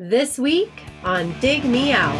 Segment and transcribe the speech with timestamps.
[0.00, 0.70] This week
[1.02, 2.14] on Dig Me Out.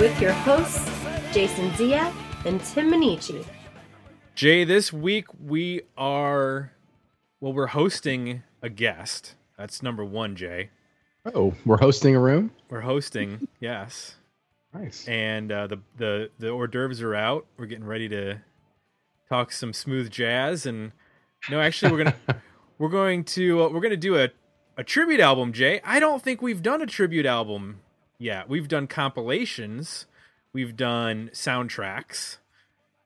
[0.00, 0.90] With your hosts,
[1.34, 2.10] Jason Zia
[2.46, 3.44] and Tim Minneci.
[4.34, 6.72] Jay, this week we are,
[7.40, 9.34] well, we're hosting a guest.
[9.58, 10.70] That's number one, Jay.
[11.32, 12.50] Oh, we're hosting a room.
[12.68, 14.16] We're hosting, yes.
[14.74, 15.06] Nice.
[15.08, 17.46] And uh, the, the, the hors d'oeuvres are out.
[17.56, 18.40] We're getting ready to
[19.28, 20.66] talk some smooth jazz.
[20.66, 20.92] And
[21.48, 22.36] no, actually, we're going to,
[22.78, 24.28] we're going to, uh, we're to do a,
[24.76, 25.80] a tribute album, Jay.
[25.84, 27.80] I don't think we've done a tribute album
[28.18, 28.48] yet.
[28.48, 30.06] We've done compilations,
[30.52, 32.38] we've done soundtracks.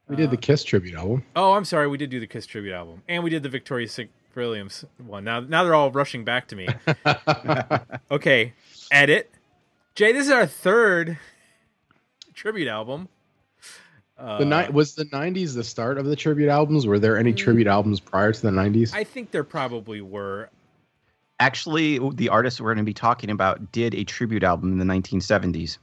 [0.08, 1.22] We did the Kiss tribute album.
[1.36, 1.86] Oh, I'm sorry.
[1.86, 4.10] We did do the Kiss tribute album, and we did the Victoria St.
[4.38, 5.24] Williams one.
[5.24, 6.68] Now, now they're all rushing back to me.
[8.10, 8.52] okay,
[8.90, 9.30] edit.
[9.94, 11.18] Jay, this is our third
[12.34, 13.08] tribute album.
[14.16, 16.86] Uh, The night was the '90s the start of the tribute albums.
[16.86, 18.94] Were there any tribute albums prior to the '90s?
[18.94, 20.48] I think there probably were.
[21.40, 24.84] Actually, the artist we're going to be talking about did a tribute album in the
[24.92, 25.78] 1970s.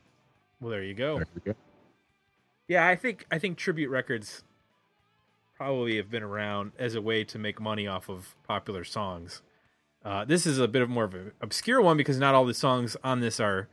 [0.59, 1.17] Well, there you go.
[1.17, 1.57] There we go.
[2.67, 4.43] Yeah, I think I think tribute records
[5.55, 9.41] probably have been around as a way to make money off of popular songs.
[10.03, 12.53] Uh, this is a bit of more of an obscure one because not all the
[12.53, 13.67] songs on this are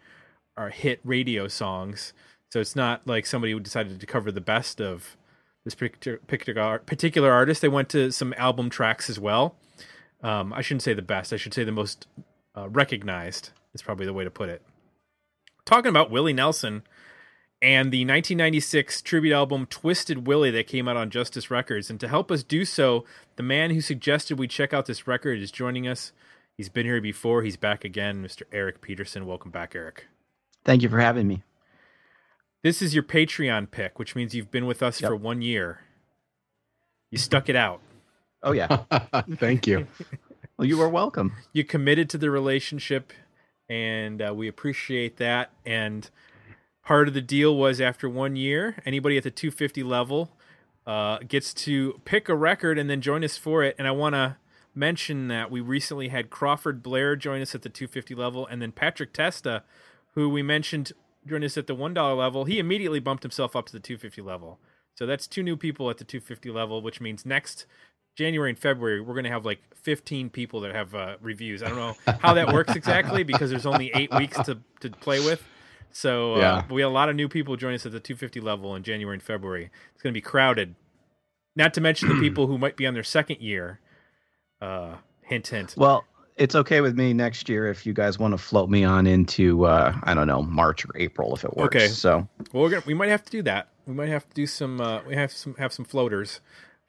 [0.57, 2.13] are hit radio songs.
[2.51, 5.17] So it's not like somebody decided to cover the best of
[5.65, 7.61] this particular particular particular artist.
[7.63, 9.57] They went to some album tracks as well.
[10.23, 11.33] Um, I shouldn't say the best.
[11.33, 12.07] I should say the most
[12.57, 14.63] uh, recognized is probably the way to put it.
[15.65, 16.83] Talking about Willie Nelson
[17.63, 21.89] and the 1996 tribute album Twisted Willie that came out on Justice Records.
[21.89, 23.05] And to help us do so,
[23.37, 26.13] the man who suggested we check out this record is joining us.
[26.57, 27.43] He's been here before.
[27.43, 28.43] He's back again, Mr.
[28.53, 29.27] Eric Peterson.
[29.27, 30.09] Welcome back, Eric.
[30.65, 31.45] Thank you for having me.
[32.65, 35.09] This is your Patreon pick, which means you've been with us Yep.
[35.09, 35.81] for one year.
[37.11, 37.81] You stuck it out.
[38.43, 38.79] Oh, yeah.
[39.37, 39.87] Thank you.
[40.57, 41.33] well, you are welcome.
[41.53, 43.13] You committed to the relationship,
[43.69, 45.51] and uh, we appreciate that.
[45.65, 46.09] And
[46.85, 50.31] part of the deal was after one year, anybody at the 250 level
[50.87, 53.77] uh, gets to pick a record and then join us for it.
[53.79, 54.37] And I want to
[54.75, 58.73] mention that we recently had Crawford Blair join us at the 250 level, and then
[58.73, 59.63] Patrick Testa,
[60.15, 60.93] who we mentioned
[61.27, 62.45] joined us at the one dollar level.
[62.45, 64.59] He immediately bumped himself up to the 250 level.
[64.95, 67.67] So that's two new people at the 250 level, which means next
[68.17, 71.63] January and February we're going to have like 15 people that have uh, reviews.
[71.63, 75.21] I don't know how that works exactly because there's only eight weeks to to play
[75.21, 75.43] with.
[75.93, 76.65] So uh, Yeah.
[76.69, 78.83] but we had a lot of new people join us at the 250 level in
[78.83, 79.71] January and February.
[79.95, 80.75] It's going to be crowded.
[81.55, 83.79] Not to mention the people who might be on their second year.
[84.61, 85.75] Uh, hint, hint.
[85.77, 86.05] Well,
[86.37, 89.67] it's okay with me next year if you guys want to float me on into,
[89.67, 91.77] uh, I don't know, March or April if it works.
[91.77, 91.89] Okay.
[91.89, 93.69] So, Well, we're gonna we might have to do that.
[93.87, 94.81] We might have to do some.
[94.81, 96.41] Uh, we have some have some floaters,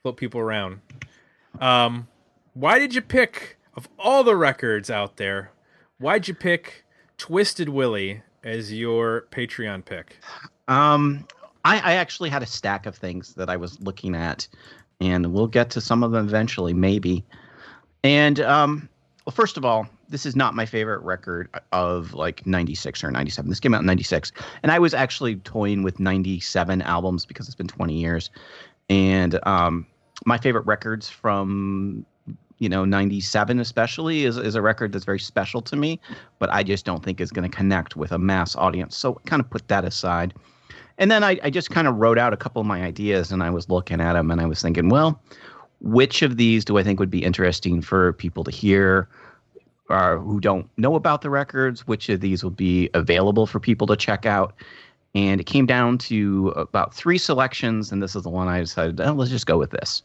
[0.02, 0.80] float people around.
[1.60, 2.08] Um,
[2.54, 5.52] why did you pick of all the records out there?
[5.98, 6.86] Why'd you pick
[7.18, 10.18] Twisted Willie as your Patreon pick?
[10.68, 11.26] um,
[11.66, 14.48] I, I actually had a stack of things that I was looking at,
[15.00, 17.24] and we'll get to some of them eventually, maybe.
[18.04, 18.90] And um,
[19.26, 23.50] well, first of all, this is not my favorite record of like 96 or 97.
[23.50, 24.32] This came out in 96.
[24.62, 28.30] And I was actually toying with 97 albums because it's been 20 years.
[28.90, 29.88] And um,
[30.26, 32.06] my favorite records from,
[32.64, 36.00] you know, 97 especially is, is a record that's very special to me,
[36.40, 38.96] but I just don't think is going to connect with a mass audience.
[38.96, 40.34] So kind of put that aside.
[40.98, 43.44] And then I, I just kind of wrote out a couple of my ideas and
[43.44, 45.22] I was looking at them and I was thinking, well,
[45.82, 49.10] which of these do I think would be interesting for people to hear
[49.90, 51.86] uh, who don't know about the records?
[51.86, 54.54] Which of these will be available for people to check out?
[55.16, 59.02] And it came down to about three selections, and this is the one I decided,
[59.02, 60.02] oh, let's just go with this.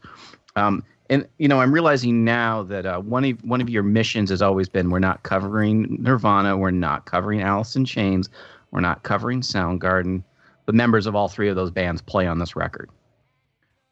[0.55, 4.29] Um, and you know, I'm realizing now that uh, one of one of your missions
[4.29, 8.29] has always been we're not covering Nirvana, we're not covering Alice in Chains,
[8.71, 10.23] we're not covering Soundgarden.
[10.65, 12.91] The members of all three of those bands play on this record.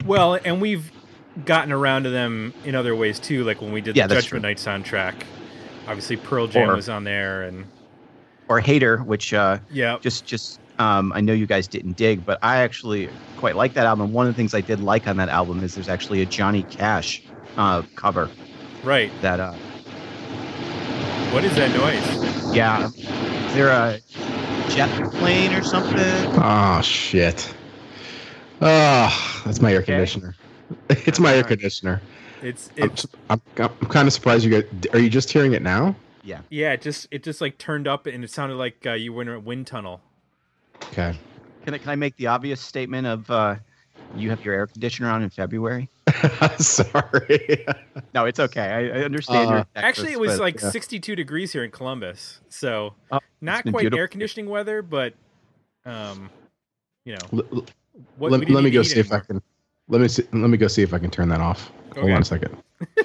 [0.06, 0.92] Well, and we've
[1.44, 4.42] gotten around to them in other ways too, like when we did Yeah, the Judgment
[4.44, 5.14] Night soundtrack.
[5.88, 7.64] Obviously, Pearl Jam Or- was on there, and
[8.48, 12.38] Or Hater, which uh, yeah, just just um, I know you guys didn't dig, but
[12.42, 14.12] I actually quite like that album.
[14.12, 16.62] One of the things I did like on that album is there's actually a Johnny
[16.64, 17.22] Cash
[17.56, 18.30] uh, cover
[18.84, 19.10] right.
[19.22, 19.52] that uh,
[21.32, 22.54] What is that noise?
[22.54, 24.00] yeah, is there a
[24.70, 25.96] jet plane or something?
[26.40, 27.52] Oh shit.
[28.60, 29.92] Oh, that's my air Okay.
[29.92, 30.34] conditioner.
[30.90, 32.02] It's my air conditioner.
[32.42, 34.64] It's I'm, it's I'm, I'm kind of surprised you guys.
[34.92, 35.96] Are you just hearing it now?
[36.22, 36.40] Yeah.
[36.50, 39.22] Yeah, it just it just like turned up and it sounded like uh, you were
[39.22, 40.02] in a wind tunnel.
[40.92, 41.14] Okay.
[41.64, 43.56] Can I, can I make the obvious statement of uh,
[44.16, 45.88] you have your air conditioner on in February?
[46.58, 47.66] Sorry.
[48.14, 48.62] No, it's okay.
[48.62, 49.50] I, I understand.
[49.50, 50.70] Uh, your Actually, it was Texas, like yeah.
[50.70, 53.98] 62 degrees here in Columbus, so Oh, not quite beautiful.
[53.98, 55.12] air conditioning weather, but
[55.84, 56.30] um,
[57.04, 57.66] you know, L- l-
[58.16, 59.42] what, let, we didn't let me go see eat if I can.
[59.88, 61.70] Let me see, let me go see if I can turn that off.
[61.96, 62.56] Hold on a second.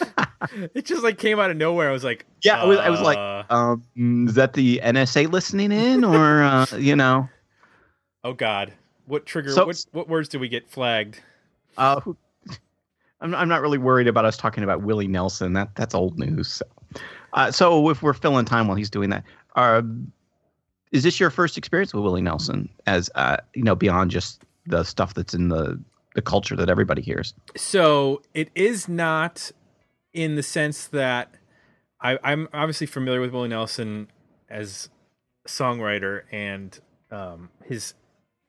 [0.74, 1.88] It just like came out of nowhere.
[1.88, 5.30] I was like, Yeah, I was, I was like, uh, um, is that the NSA
[5.30, 7.28] listening in, or uh, you know,
[8.24, 8.72] oh god,
[9.06, 9.52] what trigger?
[9.52, 11.20] So- what what words do we get flagged?
[11.78, 12.00] uh,
[13.20, 15.52] I'm, I'm not really worried about us talking about Willie Nelson.
[15.52, 16.54] That that's old news.
[16.54, 16.64] So,
[17.34, 19.22] uh, so if we're filling time while he's doing that,
[19.54, 19.82] uh,
[20.90, 22.68] is this your first experience with Willie Nelson?
[22.86, 25.80] As uh, you know, beyond just the stuff that's in the
[26.14, 27.32] the culture that everybody hears.
[27.56, 29.52] So it is not
[30.14, 31.34] in the sense that
[32.00, 34.08] I, I'm obviously familiar with Willie Nelson
[34.50, 34.88] as
[35.44, 36.78] a songwriter and
[37.10, 37.94] um, his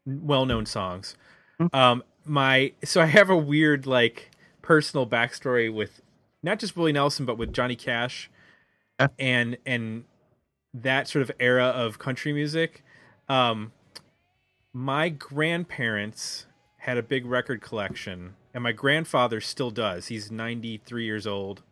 [0.06, 1.16] well-known songs.
[1.60, 1.74] Mhm.
[1.74, 4.32] Um, my so I have a weird like
[4.62, 6.02] personal backstory with
[6.42, 8.30] not just Willie Nelson but with Johnny Cash
[9.00, 9.08] Yeah.
[9.20, 10.06] and and
[10.74, 12.84] that sort of era of country music.
[13.30, 13.72] Um,
[14.74, 16.46] my grandparents
[16.78, 20.08] had a big record collection, and my grandfather still does.
[20.08, 21.64] He's 93 years old.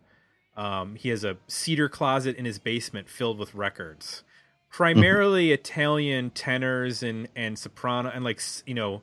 [0.57, 4.23] Um, he has a cedar closet in his basement filled with records,
[4.69, 9.01] primarily Italian tenors and and soprano and like you know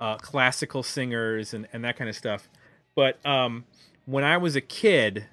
[0.00, 2.48] uh, classical singers and and that kind of stuff.
[2.94, 3.64] But um,
[4.06, 5.26] when I was a kid,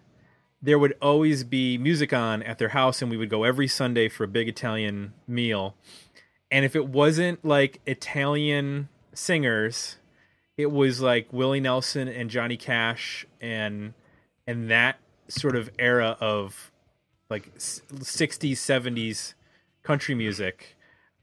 [0.62, 4.10] there would always be music on at their house, and we would go every Sunday
[4.10, 5.76] for a big Italian meal.
[6.52, 9.98] And if it wasn't like Italian singers,
[10.58, 13.94] it was like Willie Nelson and Johnny Cash and
[14.48, 16.72] and that sort of era of
[17.30, 19.34] like s- 60s 70s
[19.84, 20.76] country music.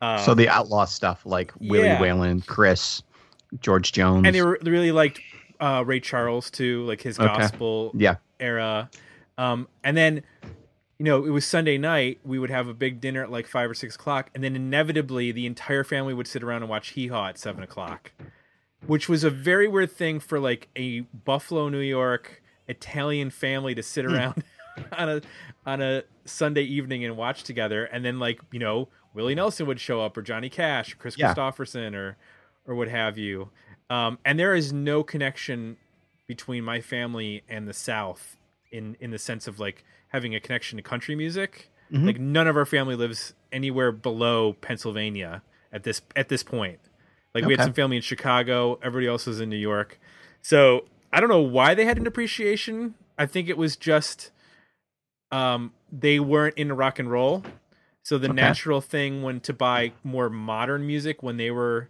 [0.03, 1.99] Um, so the outlaw stuff like Willie yeah.
[1.99, 3.03] Waylon, Kris,
[3.61, 5.21] George Jones, and they were, they really liked
[5.61, 7.27] uh, Ray Charles too, like his Okay.
[7.27, 8.91] gospel yeah, era.
[9.39, 10.23] Um, and then,
[10.99, 12.21] you know, it was Sunday night.
[12.25, 15.33] We would have a big dinner at like five or six o'clock, and then inevitably
[15.33, 18.13] the entire family would sit around and watch Hee Haw at seven o'clock,
[18.87, 23.83] which was a very weird thing for like a Buffalo, New York Italian family to
[23.83, 24.43] sit around
[24.93, 25.21] on a
[25.67, 27.85] on a Sunday evening and watch together.
[27.85, 31.17] And then like you know Willie Nelson would show up or Johnny Cash, or Kris
[31.19, 31.33] Yeah.
[31.35, 32.17] Kristofferson, or
[32.67, 33.51] or what have you.
[33.91, 35.77] Um, and there is no connection
[36.27, 38.37] between my family and the South
[38.73, 41.71] in in the sense of like having a connection to country music.
[41.93, 42.07] Mhm.
[42.07, 45.43] Like none of our family lives anywhere below Pennsylvania
[45.73, 46.81] at this at this point.
[47.35, 49.99] Like we had some family in Chicago, everybody else was in New York.
[50.43, 52.95] So I don't know why they had an appreciation.
[53.19, 54.31] I think it was just
[55.33, 57.45] um they weren't into rock and roll.
[58.03, 58.35] So the Okay.
[58.37, 61.89] natural thing when to buy more modern music when they were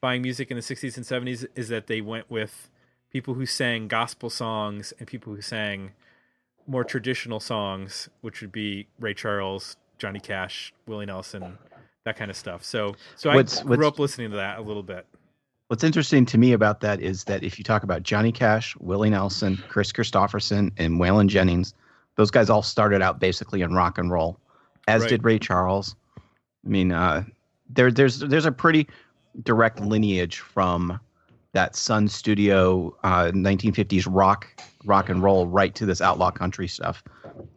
[0.00, 2.70] buying music in the 60s and 70s is that they went with
[3.10, 5.92] people who sang gospel songs and people who sang
[6.66, 11.58] more traditional songs, which would be Ray Charles, Johnny Cash, Willie Nelson,
[12.04, 12.64] that kind of stuff.
[12.64, 15.06] So, so I grew what's- up listening to that a little bit.
[15.68, 19.10] What's interesting to me about that is that if you talk about Johnny Cash, Willie
[19.10, 21.74] Nelson, Kris Kristofferson, and Waylon Jennings,
[22.16, 24.36] those guys all started out basically in rock and roll,
[24.88, 25.10] as Right.
[25.10, 25.94] did Ray Charles.
[26.66, 27.22] I mean, uh,
[27.68, 28.88] there, there's there's a pretty
[29.44, 30.98] direct lineage from
[31.52, 34.48] that Sun Studio uh, 1950s rock
[34.84, 37.04] rock and roll right to this outlaw country stuff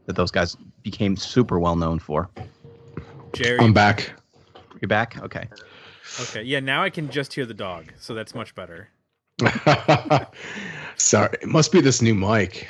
[0.06, 2.30] that those guys became super well known for.
[3.34, 4.14] Jerry, I'm back.
[4.84, 5.48] You're back, okay?
[6.24, 6.60] okay, yeah.
[6.60, 8.90] Now I can just hear the dog, so that's much better.
[10.98, 12.68] Sorry, it must be this new mic.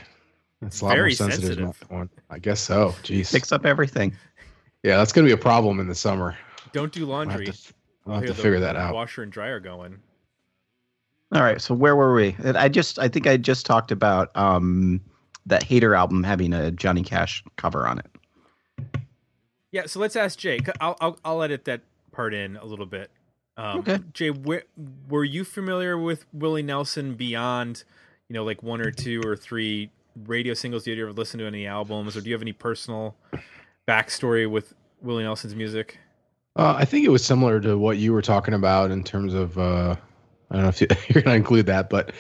[0.62, 1.42] It's a lot Very more sensitive.
[1.42, 1.90] than sensitive.
[1.92, 2.10] my phone.
[2.30, 2.90] I guess so.
[3.02, 3.32] Jeez.
[3.32, 4.16] Picks up everything.
[4.84, 6.38] Yeah, that's gonna be a problem in the summer.
[6.72, 7.46] Don't do I'll have laundry.
[7.48, 7.74] to, f-
[8.06, 8.94] I'll I'll have to figure that out.
[8.94, 9.98] Washer and dryer going.
[11.34, 12.36] All right, so where were we?
[12.44, 15.02] I just I think I just talked about um
[15.48, 19.02] that Hater album having a Johnny Cash cover on it.
[19.72, 20.70] Yeah, so let's ask Jake.
[20.80, 21.82] I'll I'll, I'll edit that
[22.14, 23.12] part in a little bit.
[23.58, 24.00] Um, Okay.
[24.14, 24.64] Jay, where,
[25.10, 27.84] were you familiar with Willie Nelson beyond,
[28.30, 29.92] you know, like one or two or three
[30.26, 30.86] radio singles?
[30.86, 33.16] Did you ever listen to any albums, or do you have any personal
[33.88, 36.00] backstory with Willie Nelson's music?
[36.56, 39.58] Uh, I think it was similar to what you were talking about in terms of.
[39.58, 39.96] Uh,
[40.52, 42.12] I don't know if you- you're going to include that, but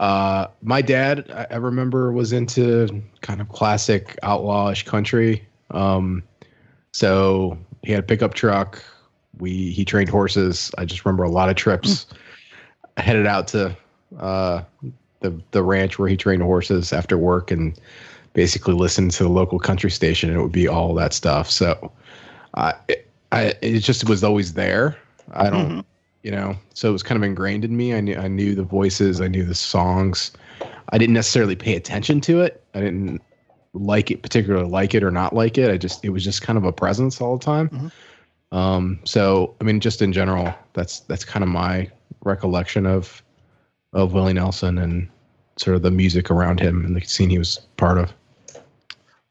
[0.00, 5.46] uh, my dad, I, I remember, was into kind of classic outlawish country.
[5.70, 6.22] Um,
[6.92, 8.82] so he had a pickup truck.
[9.38, 10.70] We he trained horses.
[10.78, 12.06] I just remember a lot of trips.
[12.96, 13.76] I headed out to
[14.18, 14.62] uh,
[15.20, 17.78] the the ranch where he trained horses after work, and
[18.36, 21.50] basically listened to the local country station and it would be all that stuff.
[21.50, 21.90] So
[22.52, 24.94] uh, it, I, it just was always there.
[25.32, 25.80] I don't, mm-hmm.
[26.22, 27.94] you know, so it was kind of ingrained in me.
[27.94, 30.32] I knew, I knew the voices, I knew the songs.
[30.90, 32.62] I didn't necessarily pay attention to it.
[32.74, 33.22] I didn't
[33.72, 35.70] like it, particularly like it or not like it.
[35.70, 37.70] I just, it was just kind of a presence all the time.
[37.70, 37.88] Mm-hmm.
[38.52, 41.90] Um, so, I mean, just in general, that's, that's kind of my
[42.24, 43.22] recollection of,
[43.92, 45.08] of Willie Nelson and
[45.56, 48.12] sort of the music around him and the scene he was part of.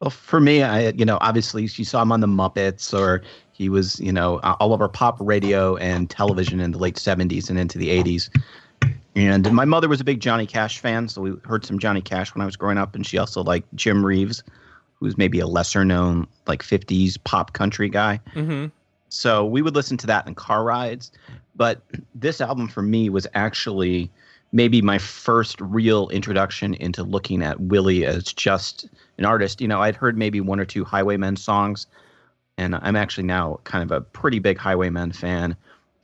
[0.01, 3.21] Well, for me, I you know obviously you saw him on the Muppets, or
[3.53, 7.57] he was you know all over pop radio and television in the late '70s and
[7.57, 8.29] into the '80s.
[9.15, 12.35] And my mother was a big Johnny Cash fan, so we heard some Johnny Cash
[12.35, 14.43] when I was growing up, and she also liked Jim Reeves,
[14.95, 18.19] who's maybe a lesser known like '50s pop country guy.
[18.33, 18.65] Mm-hmm.
[19.15, 21.11] So we would listen to that in car rides.
[21.55, 21.81] But
[22.13, 24.11] this album for me was actually
[24.51, 29.61] maybe my first real introduction into looking at Willie as just an artist.
[29.61, 31.87] You know, I'd heard maybe one or two Highwaymen songs,
[32.57, 35.55] and I'm actually now kind of a pretty big Highwaymen fan.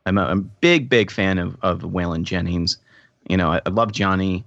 [0.05, 2.77] I'm a, a big, big fan of, of Waylon Jennings.
[3.29, 4.45] You know, I, I love Johnny.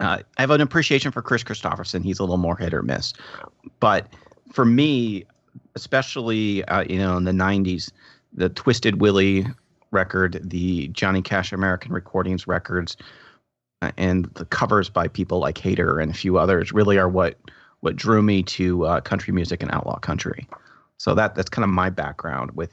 [0.00, 2.02] Uh, I have an appreciation for Kris Kristofferson.
[2.02, 3.14] He's a little more hit or miss.
[3.80, 4.12] But
[4.52, 5.24] for me,
[5.74, 7.90] especially, uh, you know, in the 90s,
[8.32, 9.46] the Twisted Willie
[9.90, 12.96] record, the Johnny Cash American Recordings records,
[13.82, 17.38] uh, and the covers by people like Hater and a few others really are what
[17.80, 20.48] what drew me to uh, country music and outlaw country.
[20.96, 22.72] So that that's kind of my background with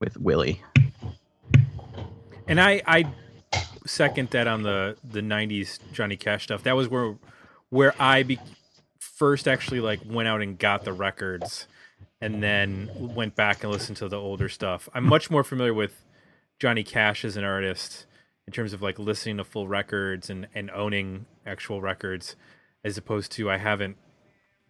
[0.00, 0.62] with Willie.
[2.46, 3.10] And I I
[3.86, 6.62] second that on the the '90s Johnny Cash stuff.
[6.64, 7.16] That was where
[7.70, 8.38] where I be,
[8.98, 11.66] first actually like went out and got the records
[12.20, 14.88] and then went back and listened to the older stuff.
[14.94, 16.04] I'm much more familiar with
[16.58, 18.06] Johnny Cash as an artist
[18.46, 22.34] in terms of like listening to full records and and owning actual records
[22.84, 23.96] as opposed to I haven't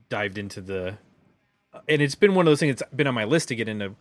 [0.09, 0.99] dived into the
[1.89, 3.95] and it's been one of those things that's been on my list to get into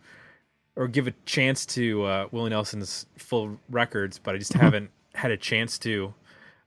[0.78, 4.62] or give a chance to uh, Willie Nelson's full records, but I just mm-hmm.
[4.62, 6.14] haven't had a chance to.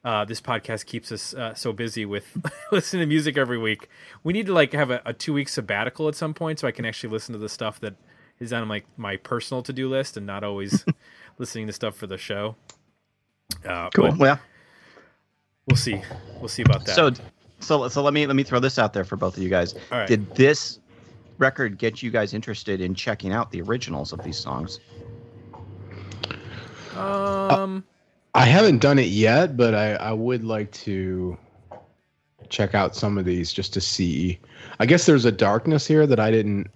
[0.03, 2.25] Uh, this podcast keeps us uh, so busy with
[2.71, 3.87] listening to music every week.
[4.23, 6.71] We need to like have a, a two week sabbatical at some point so I
[6.71, 7.95] can actually listen to the stuff that
[8.39, 10.83] is on like my personal to do list and not always
[11.37, 12.55] listening to stuff for the show.
[13.63, 14.15] Uh, cool.
[14.17, 14.37] Yeah.
[15.67, 16.01] We'll see.
[16.39, 16.95] We'll see about that.
[16.95, 17.11] So,
[17.59, 19.75] so, so let me let me throw this out there for both of you guys.
[20.07, 20.79] Did this
[21.37, 24.79] record get you guys interested in checking out the originals of these songs?
[26.95, 27.83] Um,
[28.33, 31.37] I haven't done it yet, but I I would like to
[32.49, 34.39] check out some of these just to see.
[34.79, 36.69] I guess there's a darkness here that I didn't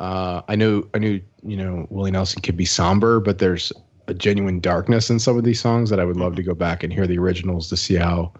[0.00, 3.72] uh, I knew I knew you know Willie Nelson could be somber, but there's
[4.06, 6.82] a genuine darkness in some of these songs that I would love to go back
[6.82, 8.32] and hear the originals to see how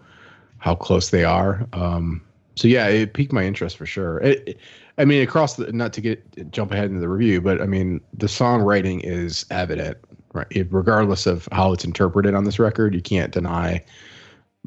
[0.59, 1.67] how close they are.
[1.73, 2.21] Um,
[2.55, 4.19] so yeah, it piqued my interest for sure.
[4.19, 4.57] It, it,
[4.97, 8.01] I mean, across the not to get jump ahead into the review, but I mean
[8.13, 9.97] the songwriting is evident,
[10.35, 10.47] right?
[10.51, 13.83] It, regardless of how it's interpreted on this record, you can't deny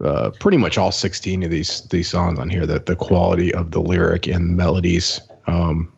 [0.03, 3.73] uh, pretty much all 16 of these these songs on here that the quality of
[3.73, 5.93] the lyric and melodies um,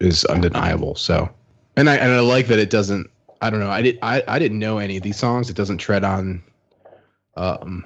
[0.00, 0.94] is undeniable.
[0.94, 1.28] So,
[1.76, 3.10] and I and I like that it doesn't.
[3.40, 3.70] I don't know.
[3.70, 3.98] I did.
[4.02, 5.50] I, I didn't know any of these songs.
[5.50, 6.42] It doesn't tread on.
[7.36, 7.84] Um,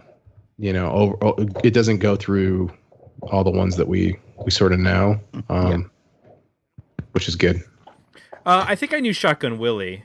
[0.59, 1.17] you know, over.
[1.23, 2.71] Oh, it doesn't go through
[3.23, 5.21] all the ones that we we sort of know.
[5.49, 5.91] Um,
[6.27, 6.33] yeah.
[7.13, 7.63] which is good.
[8.47, 10.05] Uh, I think I knew Shotgun Willie.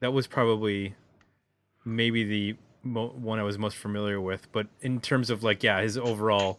[0.00, 0.94] That was probably
[1.84, 4.50] maybe the mo- one I was most familiar with.
[4.52, 6.58] But in terms of like, yeah, his overall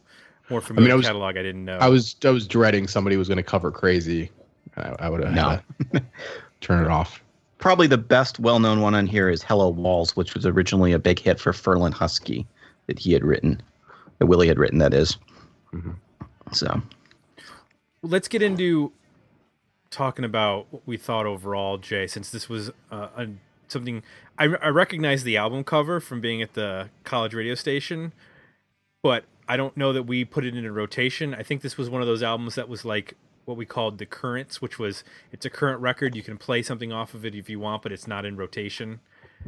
[0.50, 1.78] more familiar I mean, I was, catalog, I didn't know.
[1.78, 4.30] I was I was dreading somebody was going to cover Crazy
[4.78, 5.60] I, I would have no.
[6.62, 7.22] turn it off.
[7.58, 11.20] Probably the best well-known one on here is "Hello Walls," which was originally a big
[11.20, 12.48] hit for Ferlin Husky
[12.88, 13.62] that he had written,
[14.18, 14.80] that Willie had written.
[14.80, 15.18] That is.
[15.74, 15.92] Mm-hmm.
[16.52, 16.82] So,
[18.02, 18.92] let's get into
[19.92, 22.08] talking about what we thought overall, Jay.
[22.08, 23.28] Since this was uh, a,
[23.68, 24.02] something
[24.40, 28.14] I, I recognize the album cover from being at the college radio station,
[29.04, 31.36] but I don't know that we put it in a rotation.
[31.36, 34.06] I think this was one of those albums that was like what we called the
[34.06, 36.16] currents, which was it's a current record.
[36.16, 39.00] You can play something off of it if you want, but it's not in rotation.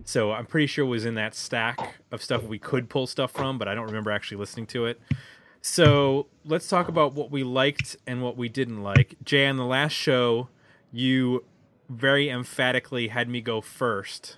[0.04, 3.32] So I'm pretty sure it was in that stack of stuff we could pull stuff
[3.32, 5.00] from, but I don't remember actually listening to it.
[5.64, 9.16] So let's talk about what we liked and what we didn't like.
[9.24, 10.50] Jay, on the last show,
[10.92, 11.46] you
[11.90, 14.38] very emphatically had me go first.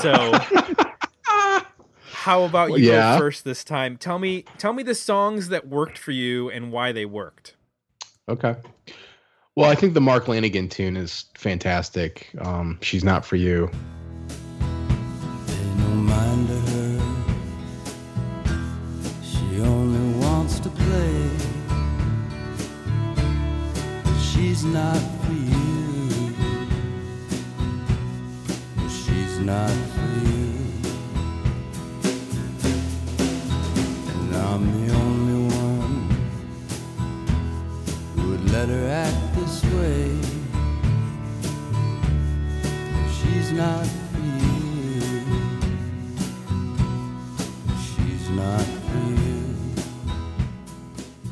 [0.00, 0.12] So
[1.22, 3.14] how about you yeah.
[3.14, 3.96] go first this time?
[3.96, 7.54] Tell me tell me the songs that worked for you and why they worked.
[8.28, 8.56] Okay.
[9.54, 12.28] Well, I think the Mark Lanegan tune is fantastic.
[12.40, 13.70] Um, She's not for you.
[24.62, 26.34] For you.
[28.90, 30.52] She's not for you.
[34.12, 36.10] And I'm the only one
[38.16, 40.18] who would let her act this way.
[43.18, 43.86] She's not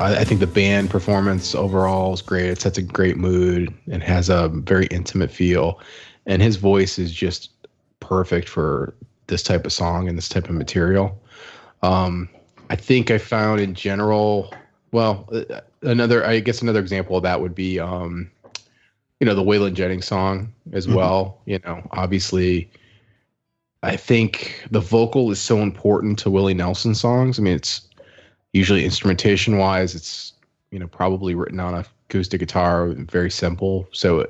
[0.00, 2.46] I, I think the band performance overall is great.
[2.46, 5.80] It sets a great mood and has a very intimate feel.
[6.26, 7.50] And his voice is just
[8.00, 8.94] perfect for
[9.26, 11.20] this type of song and this type of material.
[11.82, 12.28] Um,
[12.70, 14.52] I think I found in general,
[14.92, 18.30] well, uh, another, I guess another example of that would be, um,
[19.20, 20.94] you know, the Waylon Jennings song as Mhm.
[20.94, 21.38] well.
[21.46, 22.70] You know, obviously,
[23.82, 27.38] I think the vocal is so important to Willie Nelson songs.
[27.38, 27.87] I mean, it's
[28.52, 30.34] usually instrumentation wise, it's,
[30.70, 33.86] you know, probably written on a acoustic guitar, very simple.
[33.92, 34.26] So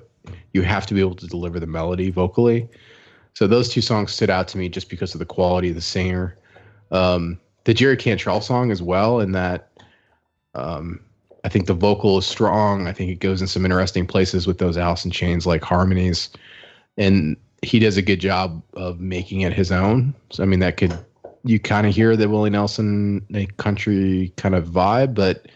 [0.53, 2.69] you have to be able to deliver the melody vocally.
[3.35, 5.81] So those two songs stood out to me just because of the quality of the
[5.81, 6.37] singer.
[6.91, 9.71] Um, the Jerry Cantrell song as well, in that
[10.55, 11.01] um,
[11.45, 12.89] I think the vocal is strong.
[12.89, 16.31] I think it goes in some interesting places with those Alice in Chains like harmonies,
[16.97, 20.15] and he does a good job of making it his own.
[20.31, 20.99] So I mean, that could
[21.49, 25.47] you kind of hear the Willie Nelson a country kind of vibe, but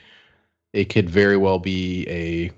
[0.72, 2.50] it could very well be a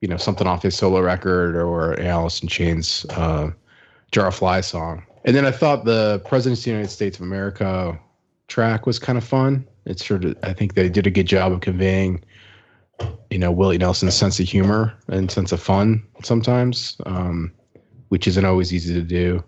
[0.00, 3.50] you know something off his solo record or Alice in Chains uh,
[4.10, 5.04] Jar of Flies song.
[5.24, 7.98] And then I thought the President of the United States of America
[8.48, 9.64] track was kind of fun.
[9.86, 12.24] It's sort of I think they did a good job of conveying
[13.30, 17.52] you know Willie Nelson's sense of humor and sense of fun sometimes, um,
[18.08, 19.44] which isn't always easy to do.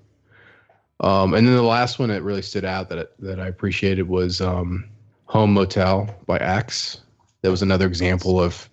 [1.00, 4.40] Um, and then the last one that really stood out that that I appreciated was
[4.40, 4.88] um,
[5.26, 7.00] Home Motel by X.
[7.42, 8.68] That was another example of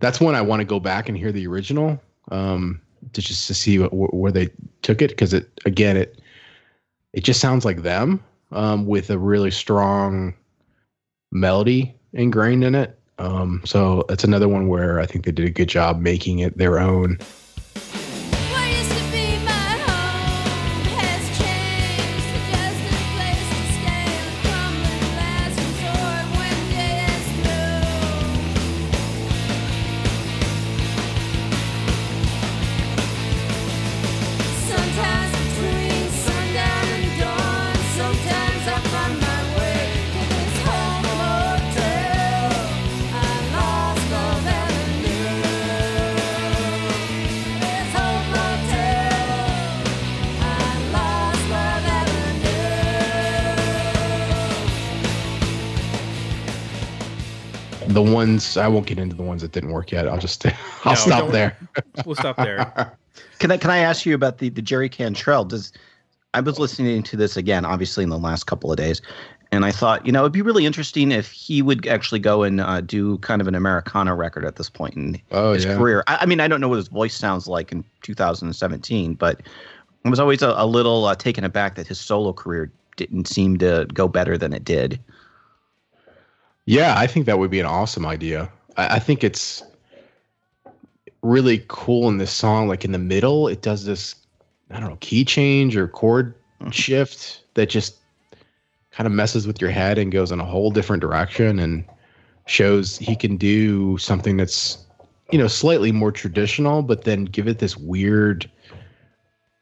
[0.00, 2.80] that's one I want to go back and hear the original um,
[3.12, 4.50] to just to see what, where they
[4.82, 6.20] took it because it again it
[7.12, 10.34] it just sounds like them um, with a really strong
[11.32, 12.98] melody ingrained in it.
[13.18, 16.58] Um, so it's another one where I think they did a good job making it
[16.58, 17.18] their own.
[58.26, 60.08] Ones I won't get into the ones that didn't work yet.
[60.08, 60.44] I'll just
[60.84, 61.56] I'll No, stop there.
[62.04, 62.96] We'll stop there.
[63.38, 65.44] Can I can I ask you about the the Jerry Cantrell?
[65.44, 65.72] Does
[66.34, 69.00] I was listening to this again, obviously in the last couple of days,
[69.52, 72.60] and I thought you know it'd be really interesting if he would actually go and
[72.60, 75.76] uh, do kind of an Americana record at this point in Oh his yeah.
[75.76, 76.04] career.
[76.06, 79.40] I, I mean, I don't know what his voice sounds like in 2017, but
[80.04, 83.56] I was always a, a little uh, taken aback that his solo career didn't seem
[83.58, 85.00] to go better than it did.
[86.66, 88.50] Yeah, I think that would be an awesome idea.
[88.76, 89.62] I, I think it's
[91.22, 92.68] really cool in this song.
[92.68, 94.16] Like in the middle, it does this,
[94.70, 96.34] I don't know, key change or chord
[96.70, 97.96] shift that just
[98.90, 101.84] kind of messes with your head and goes in a whole different direction and
[102.46, 104.78] shows he can do something that's,
[105.30, 108.50] you know, slightly more traditional, but then give it this weird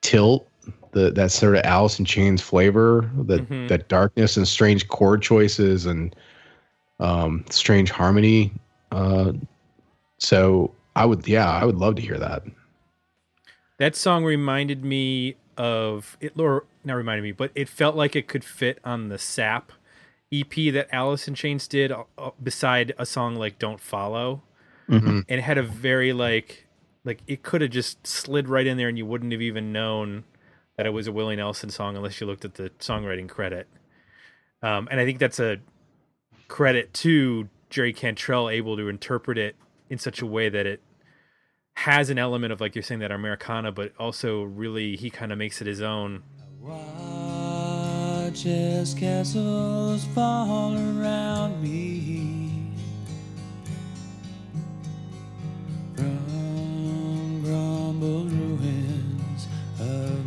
[0.00, 0.48] tilt.
[0.92, 3.68] The, that sort of Alice in Chains flavor, that Mhm.
[3.68, 6.14] that darkness and strange chord choices and
[7.00, 8.52] um, strange harmony.
[8.92, 9.32] Uh,
[10.18, 12.42] so I would, yeah, I would love to hear that.
[13.78, 18.28] That song reminded me of it, or not reminded me, but it felt like it
[18.28, 19.72] could fit on the Sap
[20.32, 24.42] EP that Alice in Chains did, uh, uh, beside a song like "Don't Follow,"
[24.88, 25.24] Mhm.
[25.28, 26.66] and it had a very like,
[27.04, 30.24] like it could have just slid right in there, and you wouldn't have even known
[30.76, 33.68] that it was a Willie Nelson song unless you looked at the songwriting credit.
[34.62, 35.58] Um, and I think that's a
[36.48, 39.56] credit to Jerry Cantrell able to interpret it
[39.90, 40.80] in such a way that it
[41.74, 45.38] has an element of like you're saying that Americana, but also really he kind of
[45.38, 46.22] makes it his own.
[46.60, 52.34] Watch as castles fall around me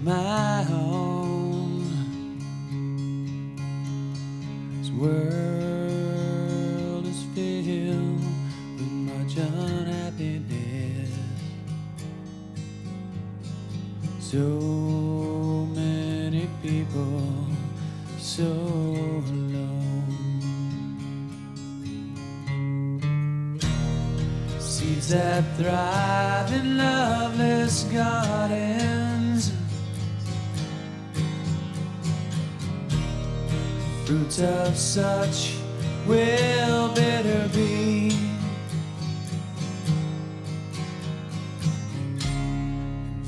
[0.08, 0.66] my
[4.98, 5.87] world
[9.38, 11.10] is filled unhappiness.
[14.20, 17.46] So many people
[18.20, 20.04] so alone.
[24.60, 29.52] Seeds that thrive in loveless gardens.
[34.06, 35.56] Fruits of such
[36.08, 38.27] will bitter be.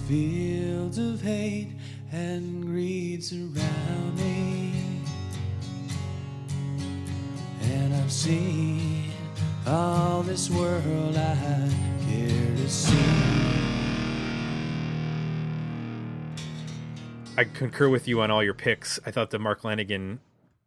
[0.10, 1.70] Fields of hate
[2.12, 4.74] and greed surround me.
[7.62, 9.12] And I've seen
[9.68, 11.70] all this world I
[12.08, 12.98] care to see.
[17.38, 19.00] I concur with you on all your picks.
[19.06, 20.18] I thought the Mark Lanegan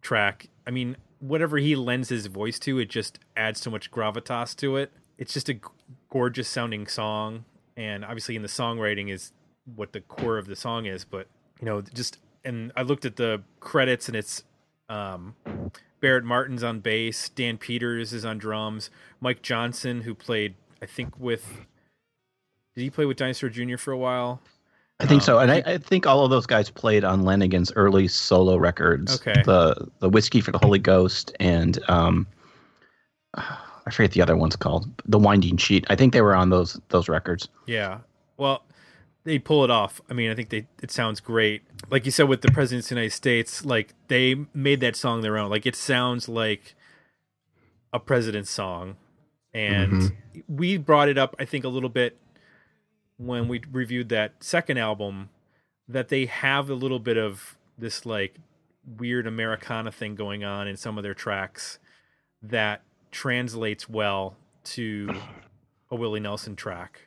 [0.02, 4.54] track, I mean, whatever he lends his voice to, it just adds so much gravitas
[4.58, 4.92] to it.
[5.18, 5.62] It's just a g-
[6.10, 7.44] gorgeous sounding song.
[7.76, 9.32] And obviously, in the songwriting is
[9.76, 11.04] what the core of the song is.
[11.04, 11.26] But,
[11.60, 14.44] you know, just, and I looked at the credits and it's
[14.88, 15.34] um,
[16.00, 21.18] Barrett Martin's on bass, Dan Peters is on drums, Mike Johnson, who played, I think,
[21.18, 21.46] with,
[22.74, 23.76] did he play with Dinosaur Jr.
[23.76, 24.40] for a while?
[25.00, 27.72] I think Um, so, and I, I think all of those guys played on Lanegan's
[27.74, 29.20] early solo records.
[29.20, 29.42] Okay.
[29.44, 32.26] The the whiskey for the Holy Ghost and um,
[33.86, 35.86] I forget the other one's called the Winding Sheet.
[35.90, 37.48] I think they were on those those records.
[37.66, 37.98] Yeah.
[38.36, 38.64] Well,
[39.24, 40.00] they pull it off.
[40.08, 41.62] I mean, I think they it sounds great.
[41.90, 45.20] Like you said with the Presidents of the United States, like they made that song
[45.20, 45.50] their own.
[45.50, 46.74] Like it sounds like
[47.92, 48.96] a president's song.
[49.54, 50.40] And mm-hmm.
[50.48, 52.16] we brought it up I think a little bit
[53.18, 55.28] when we reviewed that second album
[55.88, 58.36] that they have a little bit of this like
[58.98, 61.78] weird Americana thing going on in some of their tracks
[62.42, 62.82] that
[63.12, 65.14] translates well to
[65.90, 67.02] a Willie Nelson track.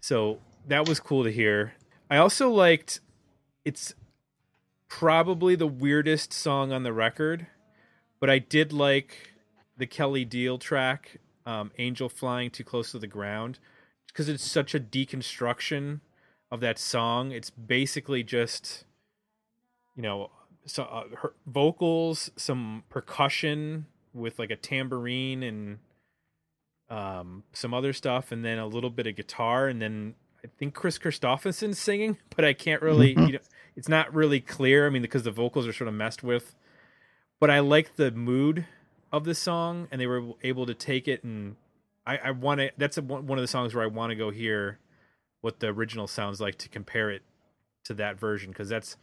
[0.00, 1.74] So that was cool to hear.
[2.08, 3.00] I also liked
[3.64, 3.94] it's
[4.88, 7.46] probably the weirdest song on the record,
[8.18, 9.32] but I did like
[9.76, 13.58] the Kelley Deal track, um, Angel Flying Too Close to the Ground,
[14.06, 16.00] because it's such a deconstruction
[16.50, 17.32] of that song.
[17.32, 18.84] It's basically just,
[19.96, 20.30] you know,
[20.66, 25.78] so, uh, her vocals, some percussion with like a tambourine and
[26.88, 30.74] um, some other stuff, and then a little bit of guitar, and then I think
[30.74, 33.38] Kris Kristofferson's singing, but I can't really, you know,
[33.76, 34.86] it's not really clear.
[34.86, 36.54] I mean, because the vocals are sort of messed with,
[37.38, 38.66] but I like the mood
[39.12, 41.56] of the song, and they were able to take it, and
[42.06, 42.70] I, I want to.
[42.76, 44.78] That's a, one one of the songs where I want to go hear
[45.40, 47.22] what the original sounds like to compare it
[47.84, 48.96] to that version, because that's,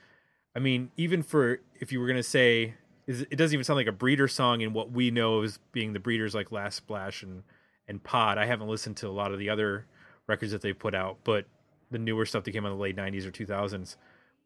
[0.56, 2.76] I mean, even for if you were gonna say.
[3.08, 5.94] Is- It doesn't even sound like a breeder song in what we know as being
[5.94, 7.44] the breeders like Last Splash and
[7.90, 8.38] and Pod.
[8.38, 9.86] I haven't listened to a lot of the other
[10.28, 11.46] records that they put out, but
[11.90, 13.96] the newer stuff that came out in the late '90s or 2000s.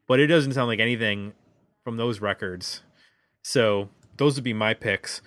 [0.08, 1.34] But it doesn't sound like anything
[1.84, 2.82] from those records.
[3.43, 5.21] So those would be my picks.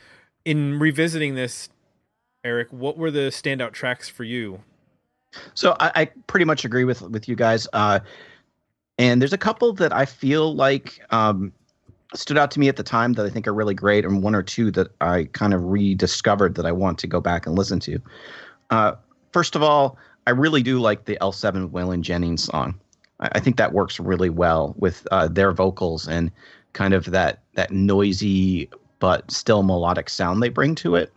[0.44, 1.68] In revisiting this,
[2.44, 4.60] Eric, what were the standout tracks for you?
[5.54, 7.66] So I, I pretty much agree with with you guys.
[7.72, 7.98] Uh,
[8.98, 11.52] and there's a couple that I feel like um,
[12.14, 14.34] stood out to me at the time that I think are really great, and one
[14.34, 17.80] or two that I kind of rediscovered that I want to go back and listen
[17.80, 17.98] to.
[18.70, 18.92] Uh,
[19.32, 22.74] first of all, I really do like the L7 Waylon Jennings song.
[23.20, 26.30] I, I think that works really well with uh, their vocals and
[26.72, 31.12] kind of that that noisy but still melodic sound they bring to it.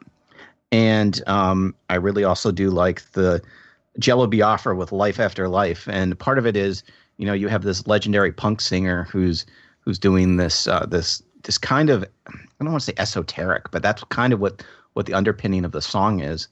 [0.71, 3.41] And um, I really also do like the
[3.99, 6.83] Jello Biafra with Life After Life, and part of it is,
[7.17, 9.45] you know, you have this legendary punk singer who's
[9.87, 13.81] who's doing this uh, this this kind of I don't want to say esoteric, but
[13.81, 14.61] that's kind of what
[14.93, 16.49] what the underpinning of the song is.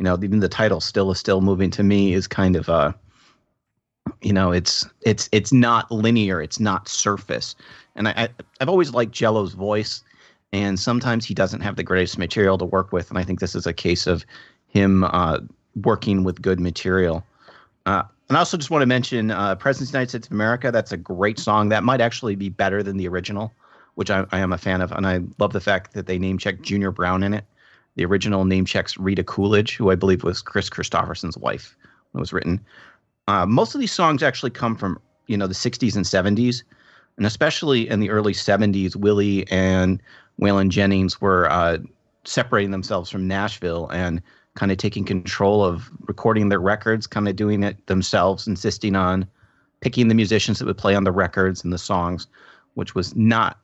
[0.00, 2.92] You know, even the title "Still is Still Moving" to me is kind of uh,
[4.20, 7.54] you know, it's it's it's not linear, it's not surface,
[7.94, 8.28] and I, I
[8.60, 10.02] I've always liked Jello's voice,
[10.52, 13.54] and sometimes he doesn't have the greatest material to work with, and I think this
[13.54, 14.26] is a case of
[14.66, 15.38] him uh,
[15.76, 17.24] working with good material.
[17.86, 20.72] Uh, and I also just want to mention uh, President's United States of America.
[20.72, 21.68] That's a great song.
[21.68, 23.52] That might actually be better than the original,
[23.96, 24.90] which I, I am a fan of.
[24.90, 27.44] And I love the fact that they name checked Junior Brown in it.
[27.96, 31.76] The original name checks Rita Coolidge, who I believe was Kris Kristofferson's wife
[32.12, 32.58] when it was written.
[33.28, 36.62] Uh, most of these songs actually come from you know the 60s and 70s,
[37.18, 40.02] and especially in the early 70s, Willie and
[40.40, 41.76] Waylon Jennings were uh,
[42.24, 44.22] separating themselves from Nashville and
[44.54, 49.26] kind of taking control of recording their records, kind of doing it themselves, insisting on
[49.80, 52.26] picking the musicians that would play on the records and the songs,
[52.74, 53.58] which was not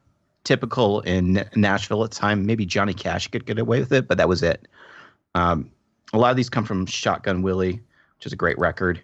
[0.45, 2.47] typical in Nashville at the time.
[2.47, 4.67] Maybe Johnny Cash could get away with it, but that was it.
[5.35, 5.71] Um,
[6.13, 7.81] a lot of these come from Shotgun Willie,
[8.17, 9.03] which is a great record.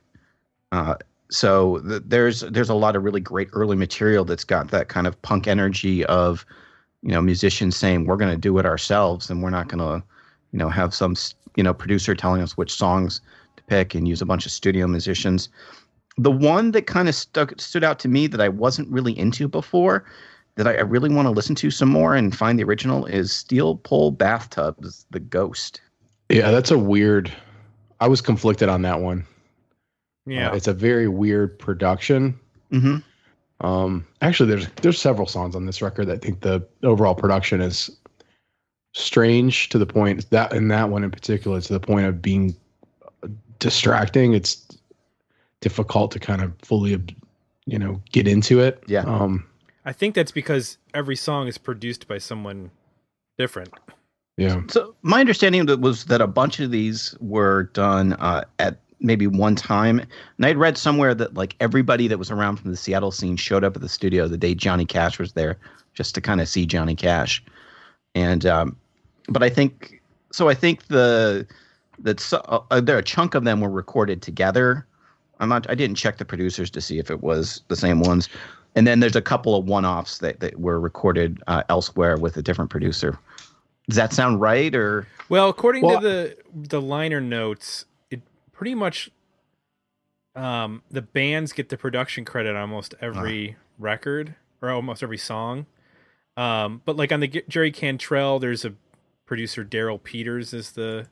[0.73, 0.95] Uh,
[1.31, 5.07] so th- there's there's a lot of really great early material that's got that kind
[5.07, 6.47] of punk energy of
[7.03, 10.05] you know musicians saying we're going to do it ourselves and we're not going to
[10.53, 11.15] you know have some
[11.57, 13.21] you know producer telling us which songs
[13.57, 15.49] to pick and use a bunch of studio musicians
[16.17, 19.49] the one that kind of stuck stood out to me that I wasn't really into
[19.49, 20.05] before
[20.57, 23.33] that I, I really want to listen to some more and find the original is
[23.33, 25.81] Steel Pole Bathtubs, The Ghost.
[26.29, 27.33] Yeah, that's a weird.
[28.01, 29.27] I was conflicted on that one.
[30.27, 30.51] Yeah.
[30.51, 32.39] Uh, it's a very weird production.
[32.73, 33.67] Mm-hmm.
[33.67, 37.61] Um, actually, there's there's several songs on this record that I think the overall production
[37.61, 37.91] is
[38.95, 42.57] strange to the point that in that one in particular to the point of being
[43.59, 44.35] distracting.
[44.35, 44.67] It's
[45.61, 47.03] difficult to kind of fully,
[47.67, 48.83] you know, get into it.
[48.87, 49.03] Yeah.
[49.03, 49.47] Um,
[49.85, 52.71] I think that's because every song is produced by someone
[53.39, 53.71] different.
[54.37, 54.61] yeah.
[54.69, 59.27] So my understanding that was that a bunch of these were done uh, at maybe
[59.27, 60.01] one time,
[60.37, 63.65] and I'd read somewhere that like everybody that was around from the Seattle scene showed
[63.65, 65.59] up at the studio the day Johnny Cash was there,
[65.95, 67.43] just to kind of see Johnny Cash,
[68.15, 68.77] and um,
[69.29, 70.01] but I think
[70.33, 70.49] so.
[70.49, 71.47] I think the
[72.01, 72.39] that so,
[72.71, 74.87] uh, there a chunk of them were recorded together.
[75.41, 75.69] I'm not.
[75.69, 78.29] I didn't check the producers to see if it was the same ones.
[78.77, 82.43] And then there's a couple of one-offs that, that were recorded uh, elsewhere with a
[82.43, 83.17] different producer.
[83.89, 84.75] Does that sound right?
[84.75, 88.21] Or Well, according Well- to the the liner notes, it
[88.53, 89.11] pretty much
[90.37, 95.67] um the bands get the production credit on almost every record or almost every song.
[96.37, 98.75] Um but like on the Jerry Cantrell, there's a
[99.27, 101.09] producer Daryl Peters is the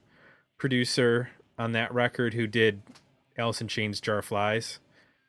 [0.59, 2.83] producer on that record who did
[3.37, 4.79] in Chains Jar Flies.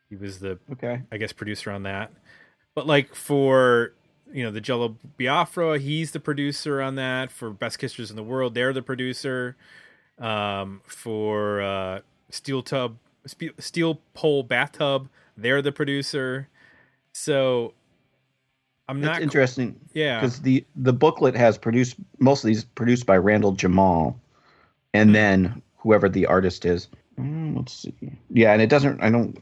[0.10, 2.12] He was the okay, I guess producer on that.
[2.76, 3.94] But like for
[4.32, 7.32] you know the Jello Biafra, he's the producer on that.
[7.32, 9.56] For Best Kissers in the World, they're the producer.
[10.20, 12.98] Um, for uh, Steel Tub,
[13.58, 16.50] Steel Pole Bathtub, they're the producer.
[17.14, 17.74] So
[18.90, 19.80] I'm that's not interesting.
[19.94, 24.16] Yeah, because the the booklet has produced most of these produced by Randall Jamail,
[24.94, 25.14] and Hmm.
[25.14, 26.88] then whoever the artist is.
[27.20, 27.94] Mm, let's see.
[28.30, 29.02] Yeah, and it doesn't.
[29.02, 29.38] I don't.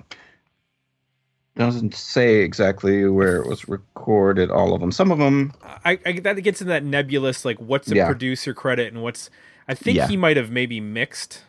[1.58, 4.50] Doesn't say exactly where it was recorded.
[4.50, 4.92] All of them.
[4.92, 5.54] Some of them.
[5.84, 8.06] I, I that gets in that nebulous like what's a Yeah.
[8.08, 9.30] producer credit and what's.
[9.68, 10.08] I think Yeah.
[10.08, 11.44] he might have maybe mixed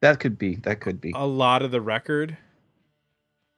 [0.00, 0.56] That could be.
[0.56, 1.12] That could be.
[1.14, 2.36] a lot of the record.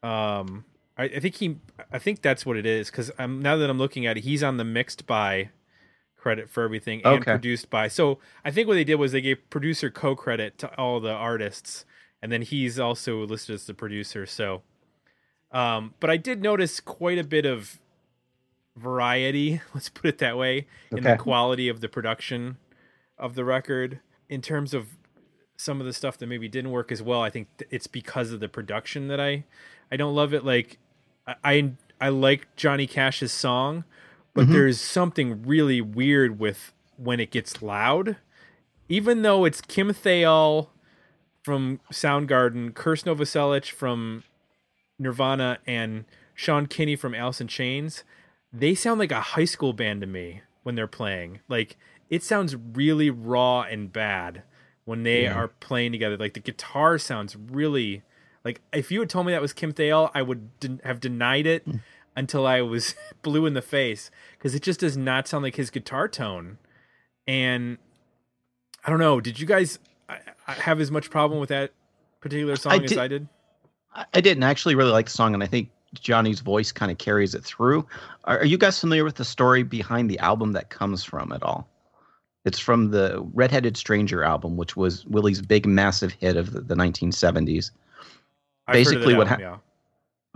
[0.02, 0.64] Um,
[0.98, 1.56] I, I think he,
[1.92, 4.42] I think that's what it is because I'm now that I'm looking at it, he's
[4.42, 5.50] on the mixed by
[6.16, 7.30] credit for everything and Okay.
[7.32, 7.88] produced by.
[7.88, 11.12] So I think what they did was they gave producer co credit to all the
[11.12, 11.84] artists,
[12.20, 14.26] and then he's also listed as the producer.
[14.26, 14.62] So,
[15.52, 17.78] um, but I did notice quite a bit of
[18.76, 19.60] variety.
[19.74, 22.58] Let's put it that way in the quality of the production
[23.16, 24.96] of the record in terms of
[25.56, 27.22] some of the stuff that maybe didn't work as well.
[27.22, 29.44] I think it's because of the production that I
[29.90, 30.44] I don't love it.
[30.44, 30.78] Like
[31.44, 33.84] I I, like Johnny Cash's song,
[34.34, 34.52] but Mhm.
[34.52, 38.16] there's something really weird with when it gets loud.
[38.88, 40.68] Even though it's Kim Thayil
[41.42, 44.22] from Soundgarden, Krist Novoselic from
[44.98, 48.04] Nirvana, and Sean Kinney from Alice in Chains,
[48.52, 51.40] they sound like a high school band to me when they're playing.
[51.48, 51.76] Like
[52.10, 54.42] it sounds really raw and bad
[54.84, 55.34] when they Yeah.
[55.34, 56.16] are playing together.
[56.16, 58.02] Like the guitar sounds really
[58.48, 61.46] like if you had told me that was Kim Thayil, I would den- have denied
[61.46, 61.76] it hmm.
[62.16, 65.68] until I was blue in the face because it just does not sound like his
[65.68, 66.56] guitar tone.
[67.26, 67.76] And
[68.86, 69.20] I don't know.
[69.20, 71.72] Did you guys I, I have as much problem with that
[72.22, 73.28] particular song as did- I did?
[73.94, 76.96] I, I didn't actually really like the song, and I think Johnny's voice kind of
[76.96, 77.86] carries it through.
[78.24, 81.42] Are, are you guys familiar with the story behind the album that comes from at
[81.42, 81.68] all?
[82.46, 86.74] It's from the Redheaded Stranger album, which was Willie's big, massive hit of the, the
[86.74, 87.72] 1970s.
[88.68, 89.56] I've basically what album, hap- yeah.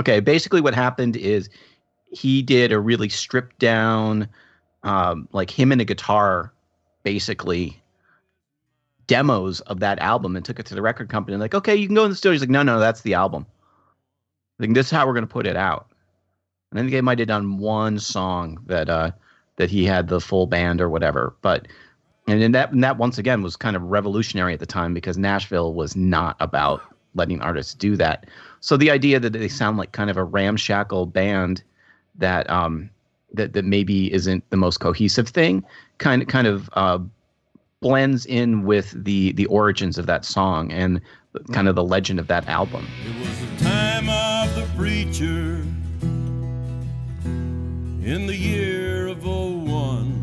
[0.00, 1.48] Okay, basically what happened is
[2.12, 4.28] he did a really stripped down,
[4.82, 6.52] um, like him and a guitar,
[7.02, 7.80] basically
[9.06, 11.36] demos of that album and took it to the record company.
[11.36, 12.32] Like, okay, you can go in the studio.
[12.32, 13.46] He's like, no, no, that's the album.
[14.58, 15.88] Like, this is how we're going to put it out.
[16.70, 19.10] And then they might have done one song that uh,
[19.56, 21.34] that he had the full band or whatever.
[21.42, 21.68] But
[22.26, 25.18] and then that and that once again was kind of revolutionary at the time because
[25.18, 26.82] Nashville was not about
[27.14, 28.26] letting artists do that.
[28.60, 31.62] So the idea that they sound like kind of a ramshackle band
[32.16, 32.90] that um
[33.34, 35.64] that that maybe isn't the most cohesive thing
[35.98, 36.98] kind of kind of uh,
[37.80, 41.00] blends in with the the origins of that song and
[41.52, 42.86] kind of the legend of that album.
[43.06, 45.64] It was the time of the preacher
[48.04, 50.18] in the year of 01.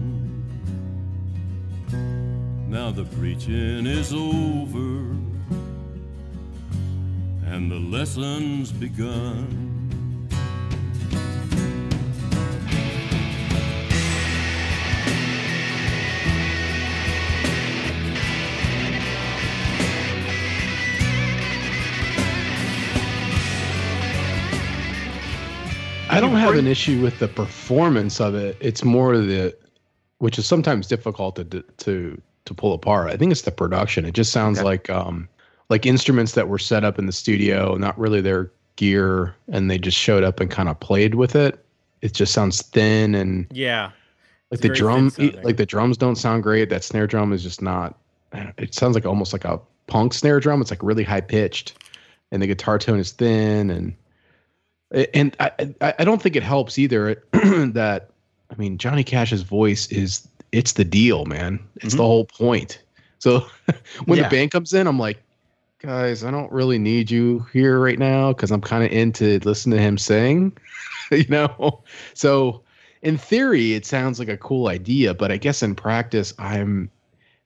[2.70, 5.29] Now the preaching is over
[7.52, 9.66] and the lessons begun.
[26.12, 28.58] I don't have an issue with the performance of it.
[28.60, 29.56] It's more the,
[30.18, 33.12] which is sometimes difficult to to to pull apart.
[33.12, 34.06] I think it's the production.
[34.06, 34.66] It just sounds Okay.
[34.66, 35.30] like um
[35.70, 39.78] like instruments that were set up in the studio, not really their gear, and they
[39.78, 41.64] just showed up and kind of played with it.
[42.02, 43.92] It just sounds thin and Yeah.
[44.52, 45.12] like the drum,
[45.44, 46.70] like the drums don't sound great.
[46.70, 47.96] That snare drum is just not.
[48.58, 50.62] It sounds like almost like a punk snare drum.
[50.62, 51.74] It's like really high pitched,
[52.32, 53.94] and the guitar tone is thin and
[55.14, 55.52] and I,
[56.00, 58.10] I don't think it helps either that
[58.50, 61.60] I mean Johnny Cash's voice is it's the deal, man.
[61.78, 62.82] It's the whole point.
[63.20, 63.46] So
[64.06, 64.24] when Yeah.
[64.24, 65.22] the band comes in, I'm like,
[65.80, 69.78] guys, I don't really need you here right now because I'm kind of into listening
[69.78, 70.58] to him sing,
[71.12, 71.84] you know.
[72.14, 72.64] So
[73.02, 76.92] in theory, it sounds like a cool idea, but I guess in practice, I'm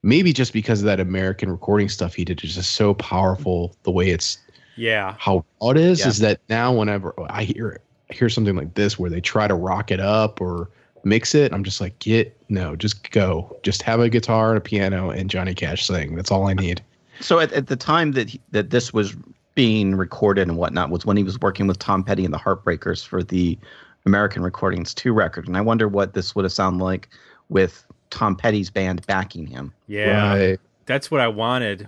[0.01, 3.91] maybe just because of that American recording stuff he did is just so powerful the
[3.91, 4.37] way it's
[4.75, 5.15] Yeah.
[5.19, 6.07] how raw it is Yeah.
[6.07, 9.91] is that now whenever I hear hear something like this where they try to rock
[9.91, 10.69] it up or
[11.03, 13.55] mix it, I'm just like, get no, just go.
[13.63, 16.15] Just have a guitar and a piano and Johnny Cash sing.
[16.15, 16.81] That's all I need.
[17.19, 19.15] So at, at the time that he, that this was
[19.55, 23.05] being recorded and whatnot was when he was working with Tom Petty and the Heartbreakers
[23.05, 23.57] for the
[24.05, 25.47] American Recordings 2 record.
[25.47, 27.09] And I wonder what this would have sounded like
[27.49, 29.73] with Tom Petty's band backing him.
[29.87, 30.33] Yeah.
[30.33, 30.59] Right.
[30.85, 31.87] That's what I wanted.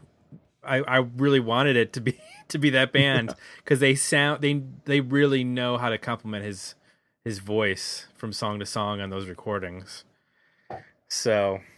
[0.64, 4.62] I, I really wanted it to be to be that band because they sound they
[4.86, 6.76] they really know how to complement his
[7.24, 10.04] his voice from song to song on those recordings.
[11.08, 11.75] So And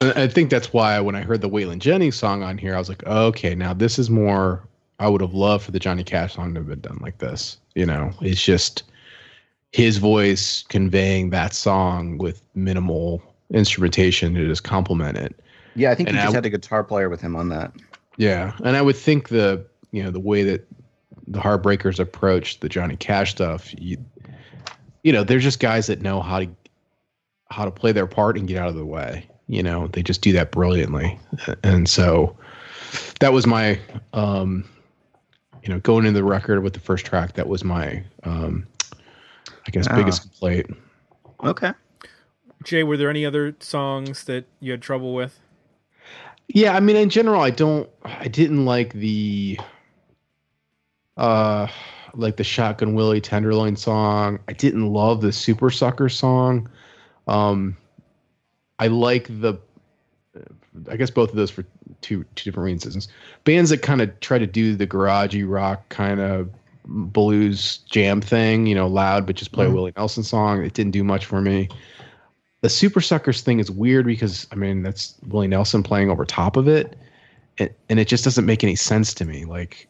[0.00, 2.88] I think that's why when I heard the Waylon Jennings song on here, I was
[2.88, 4.62] like, okay, now this is more.
[4.98, 7.58] I would have loved for the Johnny Cash song to have been done like this.
[7.74, 8.82] You know, it's just
[9.72, 15.38] his voice conveying that song with minimal instrumentation to just complement it.
[15.74, 17.72] Yeah, I think And he just I- had a guitar player with him on that.
[18.18, 20.66] Yeah, and I would think the you know the way that
[21.26, 23.98] the Heartbreakers approach the Johnny Cash stuff, you,
[25.02, 26.48] you know, they're just guys that know how to
[27.50, 29.26] how to play their part and get out of the way.
[29.48, 31.18] You know, they just do that brilliantly,
[31.62, 32.36] and so
[33.20, 33.78] that was my,
[34.12, 34.68] um,
[35.62, 37.34] you know, going into the record with the first track.
[37.34, 38.66] That was my, um,
[39.66, 39.96] I guess, Ah.
[39.96, 40.76] biggest complaint.
[41.44, 41.72] Okay.
[42.64, 45.38] Jay, were there any other songs that you had trouble with?
[46.48, 49.58] Yeah, I mean, in general, I don't, I didn't like the,
[51.16, 51.68] uh,
[52.14, 54.40] like the Shotgun Willie Tenderloin song.
[54.48, 56.68] I didn't love the Super Sucker song.
[57.28, 57.76] Um,
[58.78, 59.58] I like the,
[60.90, 61.64] I guess both of those for
[62.00, 63.08] two two different reasons.
[63.44, 66.50] Bands that kind of try to do the garagey rock kind of
[66.84, 70.64] blues jam thing, you know, loud but just play a Willie Nelson song.
[70.64, 71.68] It didn't do much for me
[72.66, 76.66] the Supersuckers thing is weird because I mean that's Willie Nelson playing over top of
[76.68, 76.96] it,
[77.58, 79.44] and, and it just doesn't make any sense to me.
[79.44, 79.88] Like,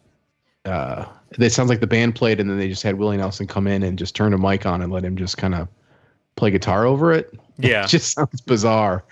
[0.64, 1.06] uh,
[1.38, 3.82] it sounds like the band played and then they just had Willie Nelson come in
[3.82, 5.68] and just turn a mic on and let him just kind of
[6.36, 7.32] play guitar over it.
[7.58, 7.84] Yeah.
[7.84, 9.02] it just sounds bizarre.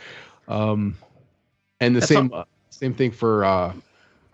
[0.49, 0.99] Um,
[1.81, 3.73] and the That's same uh, same thing for uh,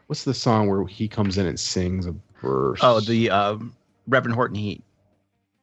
[0.09, 2.81] what's the song where he comes in and sings a verse?
[2.83, 3.59] Oh, the uh,
[4.09, 4.83] Reverend Horton Heat.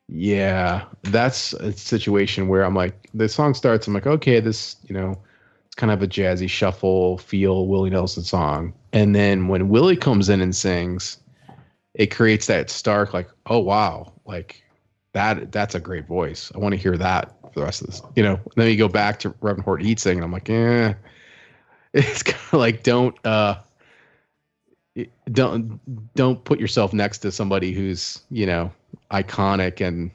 [0.07, 3.87] Yeah, that's a situation where I'm like, the song starts.
[3.87, 5.21] I'm like, okay, this, you know,
[5.65, 8.73] it's kind of a jazzy shuffle feel Willie Nelson song.
[8.93, 11.17] And then when Willie comes in and sings,
[11.93, 14.63] it creates that stark, like, oh wow, like
[15.13, 15.51] that.
[15.51, 16.51] That's a great voice.
[16.55, 18.01] I want to hear that for the rest of this.
[18.15, 18.35] You know.
[18.35, 20.23] And then you go back to Reverend Horton Heat singing.
[20.23, 20.93] I'm like, eh.
[21.93, 23.55] It's kind of like don't uh
[25.31, 25.79] don't
[26.15, 28.71] don't put yourself next to somebody who's you know
[29.11, 30.11] iconic and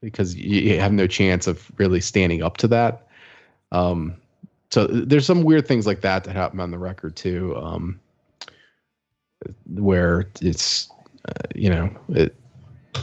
[0.00, 3.06] because you you have no chance of really standing up to that
[3.72, 4.16] um
[4.70, 7.98] so there's some weird things like that that happen on the record too um
[9.66, 10.90] where it's
[11.28, 12.34] uh, you know it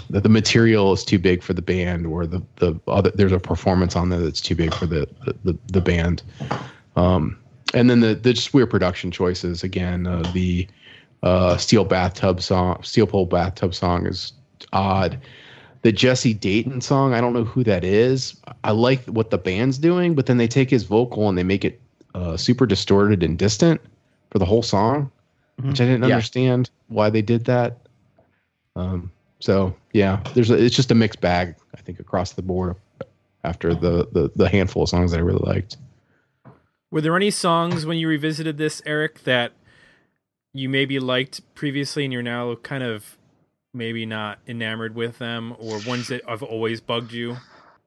[0.10, 3.39] that the material is too big for the band or the the other there's a
[3.39, 6.24] performance on there that's too big for the the, the, the band
[6.96, 7.38] um
[7.74, 10.68] and then the the just weird production choices again uh, the
[11.24, 14.32] uh, steel bathtub song, steel pole bathtub song is
[14.74, 15.20] odd.
[15.82, 18.39] The Jesse Dayton song, I don't know who that is.
[18.64, 21.66] I like what the band's doing, but then they take his vocal and they make
[21.66, 21.82] it
[22.14, 23.82] uh, super distorted and distant
[24.30, 25.12] for the whole song,
[25.64, 26.14] which I didn't Yeah.
[26.16, 27.78] understand why they did that.
[28.76, 29.12] Um,
[29.46, 31.56] so yeah, there's a, it's just a mixed bag.
[31.76, 32.76] I think across the board
[33.43, 35.78] after the, the the handful of songs that I really liked.
[36.89, 39.52] Were there any songs when you revisited this, Eric, that
[40.54, 43.18] you maybe liked previously and you're now kind of
[43.72, 47.38] maybe not enamored with them, or ones that have always bugged you?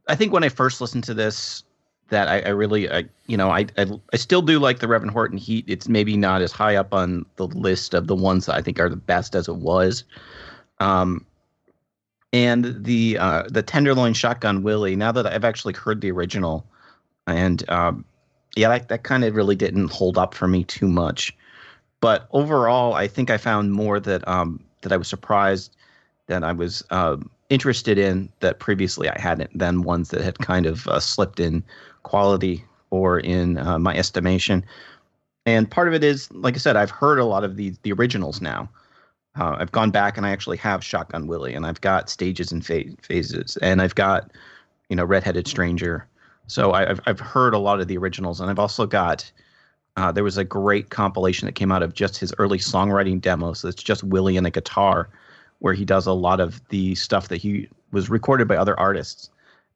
[0.07, 1.65] I think when I first listened to this,
[2.11, 5.11] that I, I really, I, you know, I, I I still do like the Reverend
[5.11, 5.65] Horton Heat.
[5.67, 8.79] It's maybe not as high up on the list of the ones that I think
[8.79, 10.05] are the best as it was.
[10.79, 11.27] Um,
[12.33, 14.97] and the uh, the Tenderloin Shotgun Willie.
[14.97, 16.67] Now that I've actually heard the original,
[17.27, 18.05] and um,
[18.57, 21.35] yeah, that, that kind of really didn't hold up for me too much.
[22.01, 25.75] But overall, I think I found more that um, that I was surprised
[26.27, 27.17] that I was uh,
[27.49, 31.65] interested in that previously I hadn't than ones that had kind of uh, slipped in
[32.03, 34.65] quality or in uh, my estimation.
[35.47, 37.93] And part of it is, like I said, I've heard a lot of the the
[37.93, 38.69] originals now.
[39.39, 42.65] Uh, I've gone back and I actually have Shotgun Willie, and I've got stages and
[42.65, 44.31] Pha- phases, and I've got
[44.89, 46.07] you know Redheaded Stranger.
[46.47, 49.31] So I, I've I've heard a lot of the originals, and I've also got.
[49.97, 53.65] Uh, there was a great compilation that came out of just his early songwriting demos.
[53.65, 55.09] It's just Willie and a guitar,
[55.59, 59.29] where he does a lot of the stuff that he was recorded by other artists.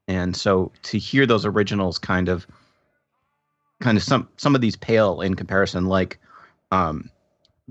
[0.06, 2.46] And so to hear those originals kind of
[3.80, 6.20] kind of some some of these pale in comparison like
[6.70, 7.10] um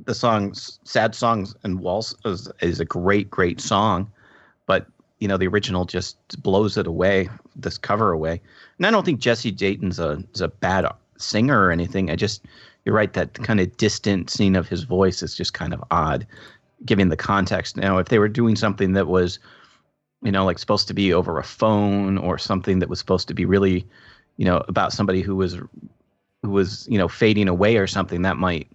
[0.05, 4.09] the songs sad songs and waltz is, is a great great song
[4.65, 4.87] but
[5.19, 8.41] you know the original just blows it away this cover away.
[8.77, 10.85] And i don't think jesse dayton's a is a bad
[11.21, 12.09] singer or anything.
[12.09, 12.43] I just
[12.85, 16.25] you're right that kind of distant scene of his voice is just kind of odd
[16.85, 17.77] given the context.
[17.77, 19.39] Now if they were doing something that was
[20.23, 23.33] you know like supposed to be over a phone or something that was supposed to
[23.33, 23.85] be really
[24.37, 25.53] you know about somebody who was
[26.41, 28.67] who was you know fading away or something that might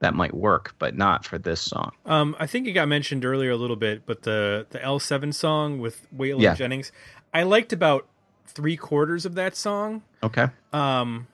[0.00, 3.50] that might work but not for this song Um, I think it got mentioned earlier
[3.50, 6.54] a little bit, but the the L seven song with Waylon Yeah.
[6.54, 6.92] Jennings,
[7.34, 8.06] I liked about
[8.46, 10.02] three quarters of that song.
[10.22, 11.26] okay Um,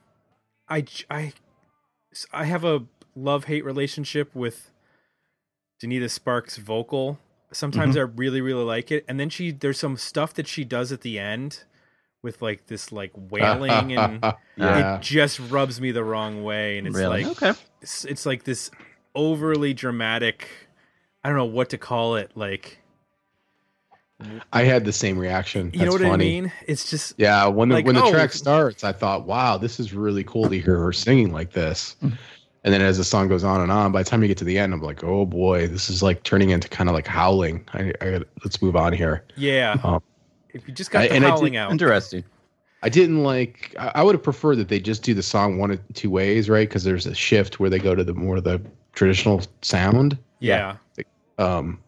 [0.67, 1.33] I I
[2.33, 2.85] I have a
[3.15, 4.71] love hate relationship with
[5.83, 7.19] Donita Sparks' vocal.
[7.51, 10.91] Sometimes I really really like it, and then she there's some stuff that she does
[10.91, 11.63] at the end
[12.25, 14.19] with like this like wailing and
[14.57, 14.97] yeah.
[14.97, 18.43] it just rubs me the wrong way, and it's really like okay it's, it's like
[18.43, 18.71] this
[19.13, 20.49] overly dramatic.
[21.23, 22.31] I don't know what to call it.
[22.35, 22.79] Like
[24.51, 25.71] I had the same reaction.
[25.73, 26.13] you know what funny.
[26.13, 26.51] I mean?
[26.67, 29.79] It's just Yeah, when the Like, when the oh, track starts, I thought, "Wow, this
[29.79, 32.15] is really cool to hear her singing like this." Mm-hmm.
[32.63, 34.43] And then as the song goes on and on, by the time you get to
[34.43, 37.63] the end, I'm like, "Oh boy, this is like turning into kind of like howling."
[37.73, 39.23] I, I let's move on here.
[39.35, 39.77] yeah.
[39.83, 40.01] Um,
[40.55, 42.23] if you just got I- the and did- howling out, interesting
[42.83, 43.73] I didn't like.
[43.79, 46.49] I, I would have preferred that they just do the song one of two ways,
[46.49, 46.67] right?
[46.69, 48.61] Because there's a shift where they go to the more the
[48.93, 50.17] traditional sound.
[50.39, 50.75] yeah.
[51.39, 51.79] Um,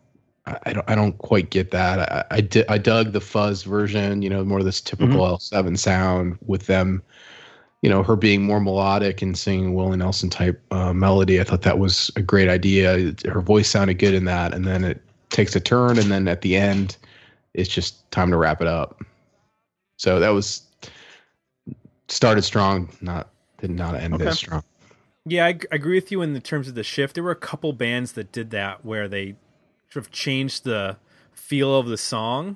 [0.48, 0.90] I, I don't.
[0.90, 2.00] I don't quite get that.
[2.00, 4.22] I, I, di- I dug the fuzz version.
[4.24, 7.04] You know, more of this typical L7 sound with them.
[7.84, 11.40] You know, her being more melodic and singing Willie Nelson type uh, melody.
[11.40, 13.14] I thought that was a great idea.
[13.26, 15.00] Her voice sounded good in that, and then it
[15.30, 16.98] takes a turn, and then at the end,
[17.58, 19.04] it's just time to wrap it up.
[19.98, 20.62] So that was
[22.08, 24.28] started strong, not did not end Okay.
[24.28, 24.64] as strong.
[25.26, 27.16] Yeah, I, I agree with you in the terms of the shift.
[27.16, 29.36] There were a couple bands that did that where they
[29.90, 30.98] sort of changed the
[31.34, 32.56] feel of the song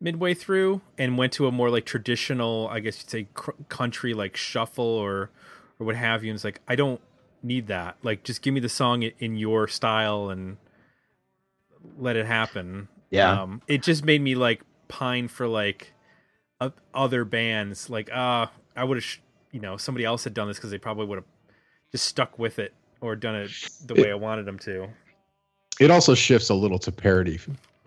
[0.00, 4.14] midway through and went to a more like traditional, I guess you'd say, cr- country
[4.14, 5.30] like shuffle or
[5.78, 6.30] or what have you.
[6.30, 7.00] And it's like I don't
[7.42, 7.96] need that.
[8.02, 10.56] Like, just give me the song in your style and
[11.98, 12.88] let it happen.
[13.16, 13.42] Yeah.
[13.42, 15.92] um, it just made me like pine for like
[16.60, 17.90] o- other bands.
[17.90, 18.46] Like, uh,
[18.76, 19.18] I would have, sh-
[19.52, 21.24] you know, somebody else had done this because they probably would have
[21.92, 23.50] just stuck with it or done it
[23.86, 24.88] the way I wanted them to.
[25.80, 27.38] It also shifts a little to parody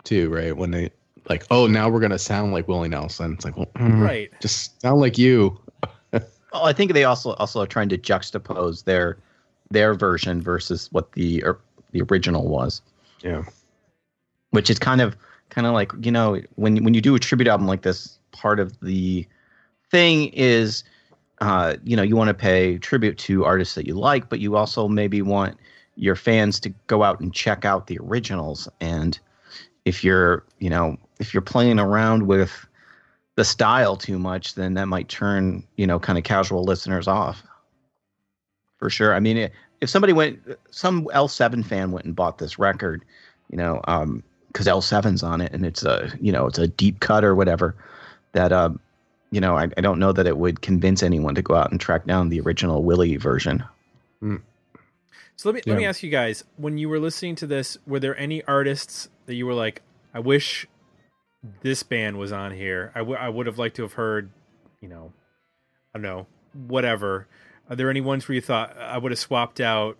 [0.04, 0.56] too, right?
[0.56, 0.90] When they
[1.28, 3.32] like, oh, now we're gonna sound like Willie Nelson.
[3.34, 4.30] It's like, well, mm, Right.
[4.40, 5.58] just sound like you.
[6.52, 9.18] well i think they also also are trying to juxtapose their
[9.70, 11.60] their version versus what the or,
[11.92, 12.82] the original was
[13.22, 13.44] Yeah.
[14.50, 15.16] Which is kind of
[15.48, 18.60] kind of like you know when when you do a tribute album like this part
[18.60, 19.26] of the
[19.90, 20.84] thing is
[21.40, 24.56] uh you know you want to pay tribute to artists that you like but you
[24.56, 25.58] also maybe want
[26.00, 28.68] your fans to go out and check out the originals.
[28.80, 29.18] And
[29.84, 32.66] if you're you know if you're playing around with
[33.36, 37.42] the style too much then that might turn you know kind of casual listeners off.
[38.78, 39.14] For sure.
[39.14, 40.40] I mean if somebody went
[40.70, 43.04] some l7 fan went and bought this record
[43.50, 44.22] you know um
[44.52, 47.74] because L7's on it and it's a you know it's a deep cut or whatever
[48.32, 48.80] that um
[49.30, 51.80] you know I, I don't know that it would convince anyone to go out and
[51.80, 53.64] track down the original Willie version.
[55.36, 57.98] So let me let me ask you guys: when you were listening to this, were
[57.98, 59.80] there any artists that you were like,
[60.12, 60.66] "I wish
[61.62, 62.92] this band was on here.
[62.94, 64.28] I, w- I would have liked to have heard,
[64.82, 65.14] you know,
[65.94, 67.26] I don't know, whatever."
[67.70, 69.96] Are there any ones where you thought I would have swapped out,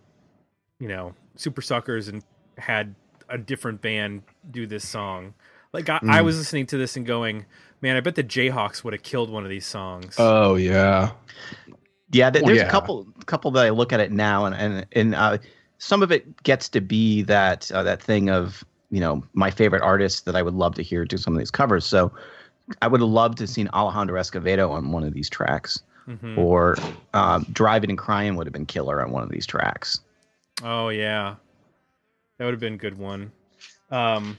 [0.79, 2.23] you know, Supersuckers and
[2.59, 2.95] had
[3.31, 5.35] a different band do this song.
[5.73, 7.47] Like I, I was listening to this and going,
[7.81, 10.17] man, I bet the Jayhawks would have killed one of these songs.
[10.19, 11.13] Oh yeah.
[12.13, 12.67] Yeah, there- there's yeah.
[12.67, 15.39] a couple couple that I look at it now, and and and uh,
[15.79, 19.83] some of it gets to be that uh, that thing of you know my favorite
[19.83, 21.87] artists that I would love to hear do some of these covers.
[21.87, 22.11] So
[22.83, 26.37] I would have loved to have seen Alejandro Escovedo on one of these tracks, Mhm.
[26.37, 26.77] or
[27.15, 30.01] um, Drivin' N' Cryin' would have been killer on one of these tracks.
[30.65, 31.37] Oh yeah,
[32.41, 33.33] that would have been a good one.
[33.91, 34.39] Um,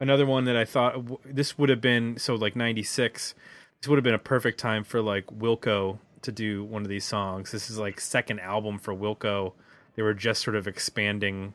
[0.00, 3.34] another one that I thought w- this would have been so like '96.
[3.80, 7.04] This would have been a perfect time for like Wilco to do one of these
[7.06, 7.50] songs.
[7.52, 9.54] This is like second album for Wilco.
[9.96, 11.54] They were just sort of expanding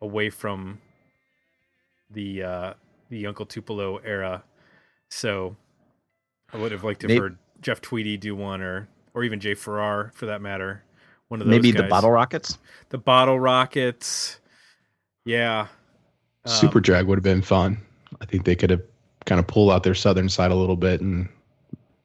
[0.00, 0.80] away from
[2.10, 2.72] the uh,
[3.10, 4.44] the Uncle Tupelo era.
[5.08, 5.56] So
[6.52, 9.40] I would have liked to have Maybe- heard Jeff Tweedy do one, or or even
[9.40, 10.84] Jay Farrar for that matter.
[11.28, 11.82] One of those Maybe the.
[11.84, 12.58] Bottle Rockets.
[12.90, 14.38] the bottle rockets.
[15.26, 15.66] Yeah.
[16.46, 17.78] Um, Super drag would have been fun.
[18.20, 18.82] I think they could have
[19.26, 21.28] kind of pulled out their southern side a little bit and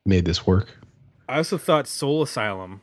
[0.05, 0.77] made this work.
[1.29, 2.81] I also thought Soul Asylum.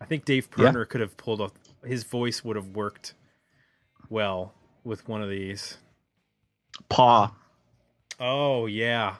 [0.00, 0.72] I think Dave Yeah.
[0.88, 1.52] Could have pulled off.
[1.84, 3.14] His voice would have worked
[4.10, 4.54] well
[4.84, 5.78] with one of these.
[6.88, 7.34] Paw.
[8.18, 9.16] Oh yeah,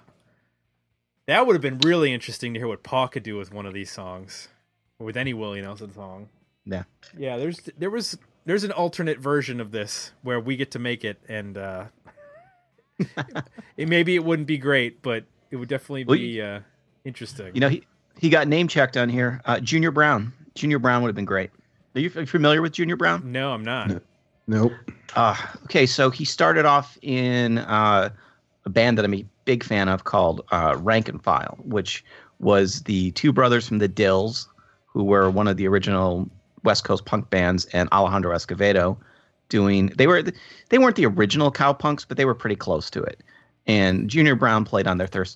[1.27, 3.73] that would have been really interesting to hear what Paw could do with one of
[3.73, 4.49] these songs,
[4.99, 6.29] or with any Willie Nelson song.
[6.67, 6.85] Yeah.
[7.17, 7.39] Yeah.
[7.39, 11.19] There's there was there's an alternate version of this where we get to make it,
[11.29, 11.85] and uh,
[13.77, 16.61] it maybe it wouldn't be great, but it would definitely Well, be uh,
[17.05, 17.51] interesting.
[17.55, 17.85] You know he
[18.19, 19.41] he got name checked on here.
[19.45, 20.33] Uh, Junior Brown.
[20.55, 21.51] Junior Brown would have been great.
[21.95, 23.33] Are you familiar with Junior Brown?
[23.33, 23.89] no, I'm not.
[23.89, 24.01] No.
[24.47, 24.73] Nope.
[25.15, 28.11] Uh, okay, so he started off in uh,
[28.65, 32.05] a band that I'm a big fan of called uh, Rank and File, which
[32.41, 34.47] was the two brothers from the Dils,
[34.87, 36.29] who were one of the original
[36.65, 38.97] West Coast punk bands, and Alejandro Escovedo
[39.49, 39.87] doing.
[39.97, 40.23] They were
[40.69, 43.21] they weren't the original cowpunks, but they were pretty close to it.
[43.67, 45.31] And Junior Brown played on their third,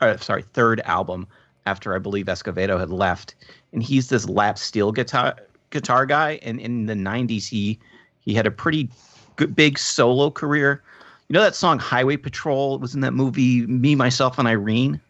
[0.00, 1.26] uh, sorry, third album
[1.66, 3.34] after I believe Escovedo had left,
[3.72, 5.36] and he's this lap steel guitar
[5.70, 6.38] guitar guy.
[6.42, 7.78] And in the '90s, he
[8.20, 8.88] he had a pretty
[9.36, 10.82] good big solo career.
[11.28, 15.00] You know that song Highway Patrol It was in that movie Me, Myself, and Irene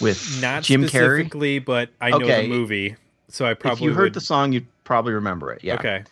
[0.00, 1.64] with Not Jim Carrey.
[1.64, 2.42] but I know Okay.
[2.42, 2.96] the movie,
[3.28, 5.62] so I probably if you heard would- the song, you'd probably remember it.
[5.64, 5.74] Yeah.
[5.74, 6.04] Okay.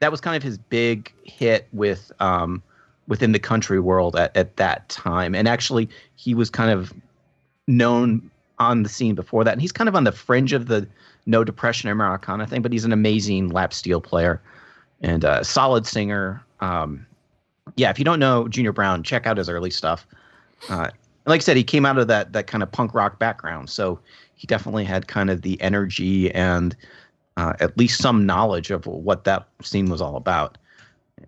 [0.00, 2.62] that was kind of his big hit with um,
[3.08, 5.34] within the country world at, at that time.
[5.34, 6.92] And actually, he was kind of
[7.66, 9.52] known on the scene before that.
[9.52, 10.86] And he's kind of on the fringe of the
[11.26, 14.40] No Depression Americana thing, but he's an amazing lap steel player
[15.00, 16.42] and a solid singer.
[16.60, 17.06] Um,
[17.76, 20.06] yeah, if you don't know Junior Brown, check out his early stuff.
[20.68, 20.88] Uh,
[21.26, 23.98] like I said, he came out of that that kind of punk rock background, so
[24.34, 26.76] he definitely had kind of the energy and
[27.36, 30.58] uh, at least some knowledge of what that scene was all about.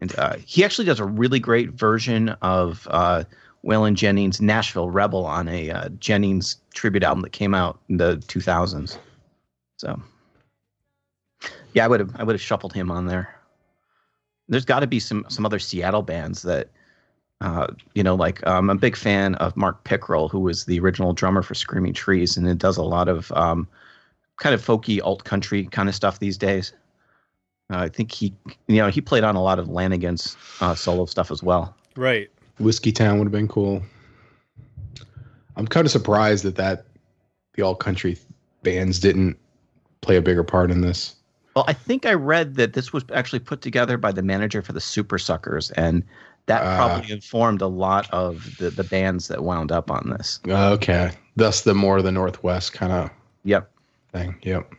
[0.00, 3.24] And uh, he actually does a really great version of uh,
[3.64, 8.16] Waylon Jennings' Nashville Rebel on a uh, Jennings tribute album that came out in the
[8.28, 8.98] 2000s.
[9.78, 10.00] So,
[11.72, 13.34] yeah, I would have I would have shuffled him on there.
[14.48, 16.70] There's got to be some some other Seattle bands that,
[17.40, 20.80] uh, you know, like um, I'm a big fan of Mark Pickerel, who was the
[20.80, 23.68] original drummer for Screaming Trees, and it does a lot of um,
[24.38, 26.72] kind of folky alt country kind of stuff these days.
[27.70, 28.32] Uh, I think he,
[28.68, 31.74] you know, he played on a lot of Lanegan's uh, solo stuff as well.
[31.96, 32.30] Right.
[32.60, 33.82] Whiskeytown would have been cool.
[35.56, 36.86] I'm kind of surprised that that
[37.54, 38.18] the alt country
[38.62, 39.36] bands didn't
[40.00, 41.16] play a bigger part in this.
[41.54, 44.72] Well, I think I read that this was actually put together by the manager for
[44.72, 46.04] the Supersuckers, and
[46.46, 46.76] that Ah.
[46.76, 50.40] probably informed a lot of the, the bands that wound up on this.
[50.48, 53.10] Okay, thus the more the Northwest kind of
[53.44, 53.70] Yep.
[54.12, 54.36] thing.
[54.42, 54.72] Yep.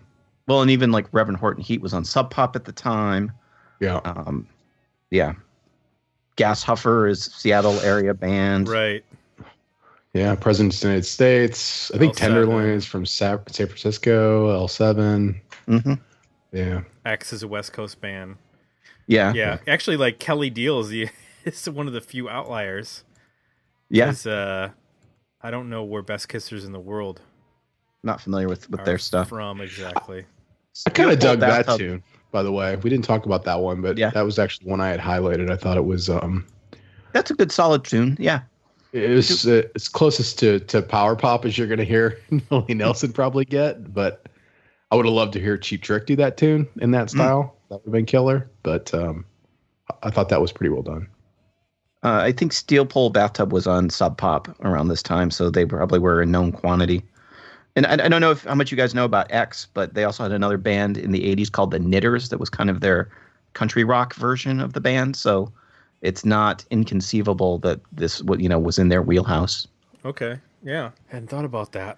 [0.47, 3.31] Well, and even like Reverend Horton Heat was on Sub Pop at the time.
[3.81, 3.97] Yeah.
[4.05, 4.47] Um,
[5.11, 5.33] yeah.
[6.37, 8.69] Gas Huffer is Seattle area band.
[8.69, 9.03] Right.
[10.13, 10.35] Yeah.
[10.35, 11.91] President of the United States.
[11.93, 12.17] I think L7.
[12.17, 14.47] Tenderloins from Sa- San Francisco.
[14.65, 15.35] L7.
[15.65, 15.93] hmm
[16.53, 16.81] Yeah.
[17.05, 18.37] X is a West Coast band.
[19.07, 19.33] Yeah.
[19.33, 19.57] Yeah.
[19.67, 21.09] Actually, like Kelley Deal is the
[21.53, 23.03] is one of the few outliers.
[23.89, 24.07] Yeah.
[24.07, 24.69] 'Cause, Uh,
[25.41, 27.21] I don't know where Best Kissers in the world
[28.03, 29.29] Not familiar with, with are their stuff.
[29.29, 30.25] from exactly.
[30.85, 31.79] I kind of dug that Bathtub.
[31.79, 32.75] tune, by the way.
[32.75, 34.09] We didn't talk about that one, but Yeah.
[34.11, 35.49] that was actually one I had highlighted.
[35.51, 36.45] I thought it was um
[37.13, 38.17] That's a good solid tune.
[38.19, 38.41] Yeah.
[38.93, 42.19] it was uh, it's closest to to power pop as you're gonna hear
[42.49, 44.27] Willie Nelson probably get, but
[44.91, 47.55] I would have loved to hear Cheap Trick do that tune in that style.
[47.69, 48.49] That would have been killer.
[48.63, 49.25] But um
[49.91, 51.07] I- I thought that was pretty well done.
[52.07, 55.65] Uh, I think Steel Pole Bathtub was on Sub Pop around this time, so they
[55.65, 57.03] probably were a known quantity.
[57.75, 60.05] And I, I don't know if, how much you guys know about X, but they
[60.05, 63.09] also had another band in the '80s called the Knitters that was kind of their
[63.55, 65.51] country rock version of the band, so
[66.01, 69.67] it's not inconceivable that this you know was in their wheelhouse.
[70.05, 70.39] Okay.
[70.63, 70.91] Yeah.
[71.07, 71.97] Hadn't thought about that.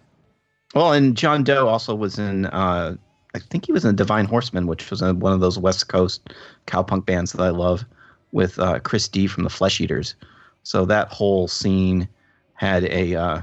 [0.73, 2.47] Well, and John Doe also was in.
[2.47, 2.95] Uh,
[3.35, 6.33] I think he was in Divine Horsemen, which was one of those West Coast
[6.65, 7.85] cowpunk bands that I love,
[8.31, 10.15] with uh, Chris D from the Flesh Eaters.
[10.63, 12.07] So that whole scene
[12.53, 13.41] had a uh,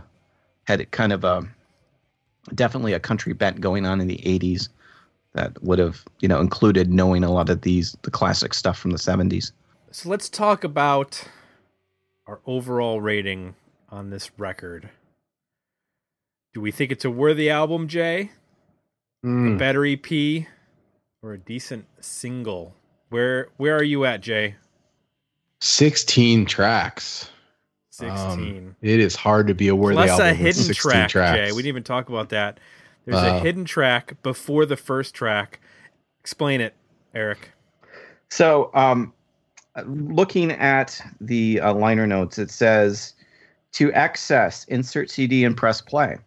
[0.64, 1.46] had kind of a
[2.54, 4.68] definitely a country bent going on in the '80s
[5.32, 8.90] that would have you know included knowing a lot of these the classic stuff from
[8.92, 9.52] the '70s.
[9.90, 11.24] So let's talk about
[12.26, 13.54] our overall rating
[13.88, 14.90] on this record.
[16.52, 18.30] Do we think it's a worthy album, Jay?
[19.22, 19.58] A Mm.
[19.58, 20.46] better EP
[21.22, 22.74] or a decent single?
[23.08, 24.56] Where where are you at, Jay?
[25.60, 27.30] 16 tracks.
[27.90, 28.18] 16.
[28.18, 31.08] Um, it is hard to be a worthy Plus album a with hidden 16 track,
[31.08, 31.36] tracks.
[31.36, 31.52] Jay.
[31.52, 32.60] We didn't even talk about that.
[33.06, 35.60] There's a Uh, hidden track before the first track.
[36.20, 36.74] Explain it,
[37.14, 37.50] Eric.
[38.28, 39.12] So, um,
[39.86, 43.14] looking at the uh, liner notes, it says
[43.72, 46.18] to access, insert CD and press play.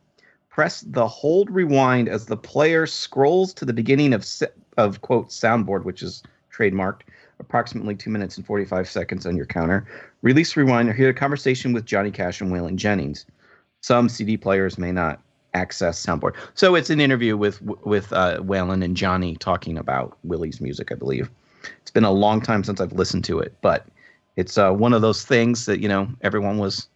[0.49, 4.25] Press the hold rewind as the player scrolls to the beginning of
[4.77, 6.23] of quote soundboard, which is
[6.55, 7.01] trademarked,
[7.39, 9.87] approximately two minutes and forty five seconds on your counter.
[10.21, 13.25] Release rewind or hear a conversation with Johnny Cash and Waylon Jennings.
[13.81, 15.21] Some CD players may not
[15.53, 20.61] access soundboard, so it's an interview with with uh, Waylon and Johnny talking about Willie's
[20.61, 21.29] music, I believe.
[21.81, 23.85] It's been a long time since I've listened to it, but
[24.35, 26.87] it's uh, one of those things that you know everyone was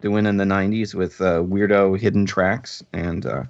[0.00, 3.42] doing in the '90s with uh, weirdo hidden tracks, and uh,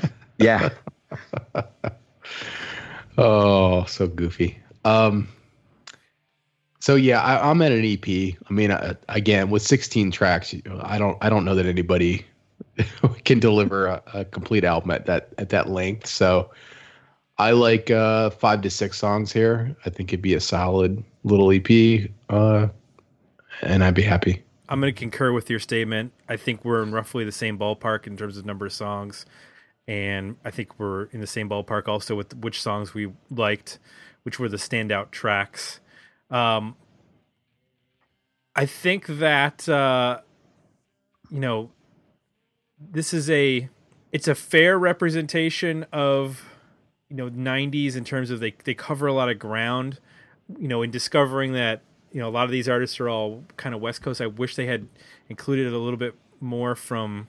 [0.38, 0.70] yeah,
[3.18, 4.58] Oh, so goofy.
[4.84, 5.28] Um,
[6.80, 8.34] so yeah, I, I'm at an EP.
[8.48, 12.26] I mean, uh, again, with 16 tracks, I don't, I don't know that anybody
[13.24, 16.06] can deliver a, a complete album at that at that length.
[16.06, 16.50] So
[17.38, 19.76] I like uh, five to six songs here.
[19.84, 22.68] I think it'd be a solid little EP, uh,
[23.62, 24.42] and I'd be happy.
[24.68, 26.12] I'm going to concur with your statement.
[26.28, 29.26] I think we're in roughly the same ballpark in terms of number of songs,
[29.86, 33.78] and I think we're in the same ballpark also with which songs we liked,
[34.22, 35.80] which were the standout tracks.
[36.30, 36.76] Um,
[38.54, 40.20] I think that uh,
[41.30, 41.70] you know
[42.78, 43.68] this is a
[44.12, 46.44] it's a fair representation of
[47.08, 49.98] you know 90s in terms of they they cover a lot of ground
[50.58, 53.74] you know in discovering that you know a lot of these artists are all kind
[53.74, 54.88] of west coast i wish they had
[55.28, 57.28] included a little bit more from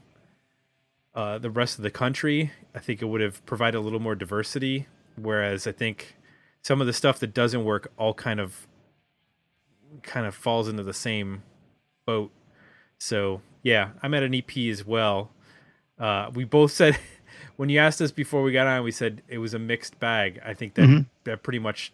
[1.15, 4.15] uh, the rest of the country i think it would have provided a little more
[4.15, 6.15] diversity whereas i think
[6.63, 8.67] some of the stuff that doesn't work all kind of
[10.01, 11.43] kind of falls into the same
[12.05, 12.31] boat
[12.97, 15.29] so yeah i'm at an ep as well
[15.99, 16.97] uh, we both said
[17.55, 20.41] when you asked us before we got on, we said it was a mixed bag.
[20.43, 21.05] I think that Mhm.
[21.25, 21.93] that pretty much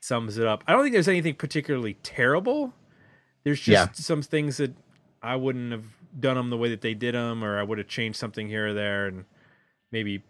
[0.00, 0.62] sums it up.
[0.66, 2.72] I don't think there's anything particularly terrible.
[3.42, 3.92] There's just Yeah.
[3.94, 4.72] some things that
[5.20, 5.84] I wouldn't have
[6.18, 8.68] done them the way that they did them, or I would have changed something here
[8.68, 9.24] or there, and
[9.90, 10.22] maybe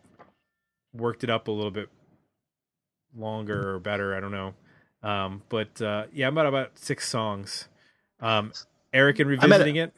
[0.95, 1.91] worked it up a little bit
[3.17, 4.15] longer or better.
[4.15, 4.55] I don't know.
[5.03, 7.69] Um, but uh, yeah, I'm at about six songs.
[8.21, 8.53] Um,
[8.93, 9.95] Eric, in at a- revisiting it,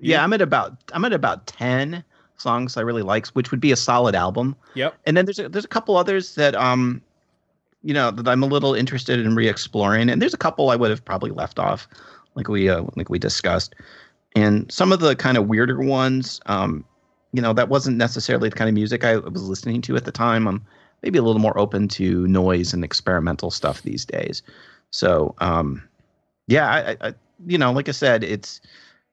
[0.00, 0.22] yeah.
[0.22, 2.04] I'm at about I'm at about ten
[2.36, 4.56] songs I really like, which would be a solid album.
[4.74, 4.96] yep.
[5.04, 7.02] and then there's a, there's a couple others that um
[7.82, 10.90] you know that I'm a little interested in re-exploring and there's a couple I would
[10.90, 11.88] have probably left off
[12.34, 13.74] like we uh, like we discussed
[14.36, 16.84] and some of the kind of weirder ones um
[17.32, 20.12] you know that wasn't necessarily the kind of music I was listening to at the
[20.12, 20.64] time I'm
[21.02, 24.42] maybe a little more open to noise and experimental stuff these days
[24.90, 25.82] so um
[26.46, 27.14] yeah I, I- I
[27.46, 28.60] you know like I said it's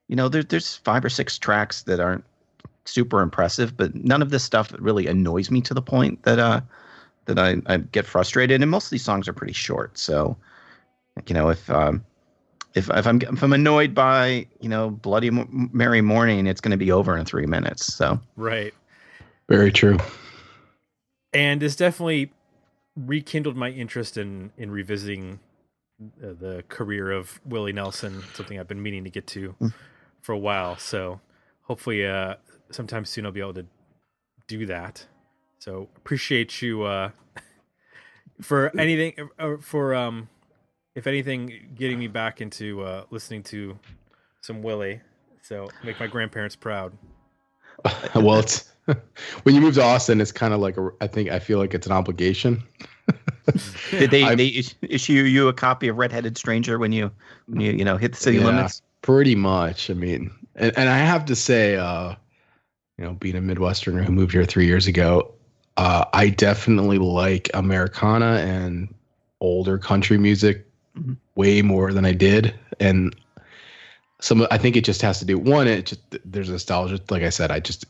[0.07, 2.23] you know there, there's five or six tracks that aren't
[2.85, 6.61] super impressive, but none of this stuff really annoys me to the point that uh
[7.25, 8.61] that I, I get frustrated.
[8.61, 10.37] And most of these songs are pretty short, so
[11.27, 12.03] you know if um
[12.73, 16.71] if if I'm if I'm annoyed by you know Bloody M- Mary Morning, it's going
[16.71, 17.85] to be over in three minutes.
[17.93, 18.73] So Right.
[19.49, 19.97] Very true.
[21.37, 22.31] And it's definitely
[22.95, 25.39] rekindled my interest in in revisiting
[26.23, 29.73] uh, the career of Willie Nelson, something I've been meaning to get to Mm.
[30.21, 30.77] for a while.
[30.77, 31.19] So
[31.63, 32.35] hopefully, uh,
[32.71, 33.65] sometime soon I'll be able to
[34.47, 35.05] do that.
[35.59, 37.11] So appreciate you uh,
[38.41, 40.29] for anything uh, for um,
[40.95, 43.77] if anything, getting me back into uh, listening to
[44.41, 45.01] some Willie.
[45.41, 46.97] So make my grandparents proud.
[48.15, 48.71] well, it's
[49.43, 50.89] when you move to Austin, it's kind of like a.
[51.01, 52.63] I think I feel like it's an obligation.
[53.91, 57.11] did they I'm- they issue you a copy of Redheaded Stranger when you
[57.47, 58.45] when you you know hit the city Yeah.
[58.45, 58.81] limits?
[59.01, 59.89] Pretty much.
[59.89, 62.15] I mean, and, and I have to say, uh,
[62.97, 65.33] you know, being a Midwesterner who moved here three years ago,
[65.77, 68.93] uh, I definitely like Americana and
[69.39, 70.65] older country music
[70.97, 71.15] Mhm.
[71.35, 73.15] way more than I did, and
[74.19, 75.67] some I think it just has to do one.
[75.67, 76.99] It just there's nostalgia.
[77.09, 77.85] Like I said, I just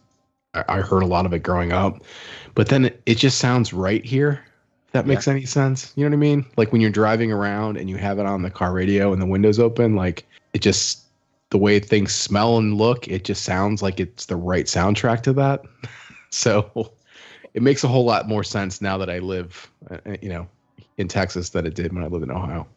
[0.53, 2.03] I, I heard a lot of it growing up,
[2.55, 4.43] but then it, it just sounds right here.
[4.87, 6.45] If that makes any sense, you know what I mean?
[6.55, 9.25] Like when you're driving around and you have it on the car radio and the
[9.25, 11.03] windows open, like it just
[11.49, 15.33] the way things smell and look, it just sounds like it's the right soundtrack to
[15.33, 15.61] that.
[16.29, 16.91] so
[17.53, 20.47] it makes a whole lot more sense now that I live, uh, uh, you know,
[20.97, 22.67] in Texas than it did when I lived in Ohio.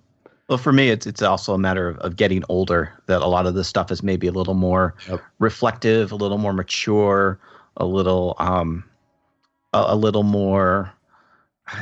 [0.50, 2.92] Well, for me, it's it's also a matter of, of getting older.
[3.06, 5.22] That a lot of this stuff is maybe a little more Yep.
[5.38, 7.38] reflective, a little more mature,
[7.76, 8.82] a little um,
[9.72, 10.92] a, a little more.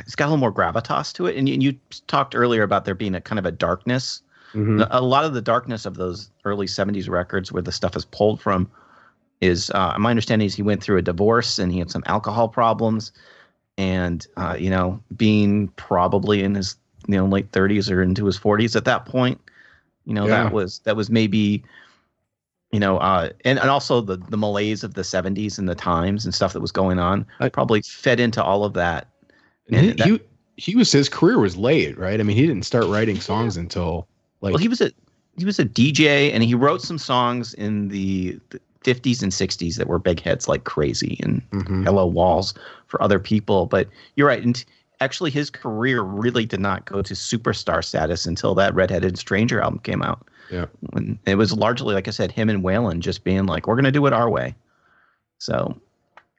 [0.01, 1.35] It's got a little more gravitas to it.
[1.35, 4.21] And you, you talked earlier about there being a kind of a darkness.
[4.53, 4.87] Mhm.
[4.91, 8.39] A lot of the darkness of those early '70s records, where the stuff is pulled
[8.39, 8.69] from,
[9.41, 12.47] is uh, my understanding is he went through a divorce and he had some alcohol
[12.47, 13.13] problems,
[13.79, 16.75] and uh, you know, being probably in his
[17.07, 19.39] you know late 30s or into his 40s at that point,
[20.05, 20.43] you know, Yeah.
[20.43, 21.63] that was that was maybe,
[22.71, 26.25] you know, uh, and and also the the malaise of the '70s and the times
[26.25, 29.07] and stuff that was going on I- probably fed into all of that.
[29.71, 30.19] And he, that- he
[30.57, 32.19] he was his career was late, right?
[32.19, 34.07] I mean, he didn't start writing songs until
[34.41, 34.91] like well, he was a
[35.37, 39.77] he was a DJ and he wrote some songs in the, the 50s and 60s
[39.77, 41.85] that were big hits like Crazy and Mhm.
[41.85, 42.53] Hello Walls
[42.87, 43.65] for other people.
[43.67, 44.43] But you're right.
[44.43, 44.63] And
[45.01, 49.79] actually, his career really did not go to superstar status until that Redheaded Stranger album
[49.79, 50.27] came out.
[50.51, 50.65] Yeah.
[50.93, 53.85] And it was largely, like I said, him and Waylon just being like, we're going
[53.85, 54.55] to do it our way.
[55.37, 55.79] So,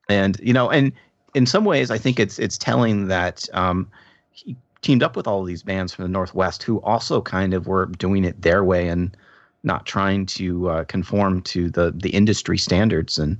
[0.08, 0.92] and, you know, and
[1.34, 3.88] in some ways, I think it's, it's telling that um,
[4.32, 7.66] he teamed up with all of these bands from the Northwest who also kind of
[7.66, 9.16] were doing it their way and
[9.62, 13.18] not trying to uh, conform to the, the industry standards.
[13.18, 13.38] And,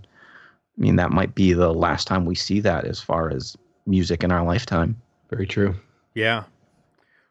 [0.79, 3.57] I mean, that might be the last time we see that as far as
[3.87, 5.01] music in our lifetime.
[5.31, 5.77] Very true.
[6.15, 6.45] Yeah.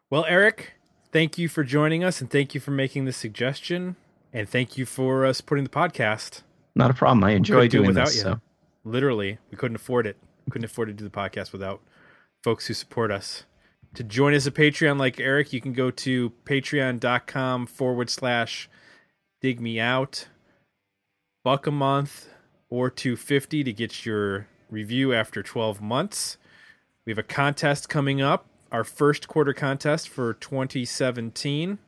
[0.08, 0.72] Well, Eric,
[1.12, 3.96] thank you for joining us and thank you for making this suggestion.
[4.32, 6.42] And thank you for us putting the podcast.
[6.74, 7.22] Not a problem.
[7.24, 8.16] I enjoy do it doing without this.
[8.16, 8.22] you.
[8.22, 8.40] So.
[8.84, 10.16] Literally, we couldn't afford it.
[10.46, 11.80] We couldn't afford to do the podcast without
[12.42, 13.44] folks who support us.
[13.94, 18.68] To join us a Patreon like Eric, you can go to patreon.com forward slash
[19.40, 20.28] dig me out.
[21.42, 22.28] Buck a month
[22.68, 26.38] or 250 to get your review after 12 months.
[27.06, 31.78] We have a contest coming up, our first quarter contest for 2017.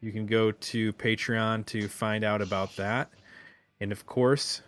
[0.00, 3.10] You can go to Patreon to find out about that.
[3.80, 4.62] And of course,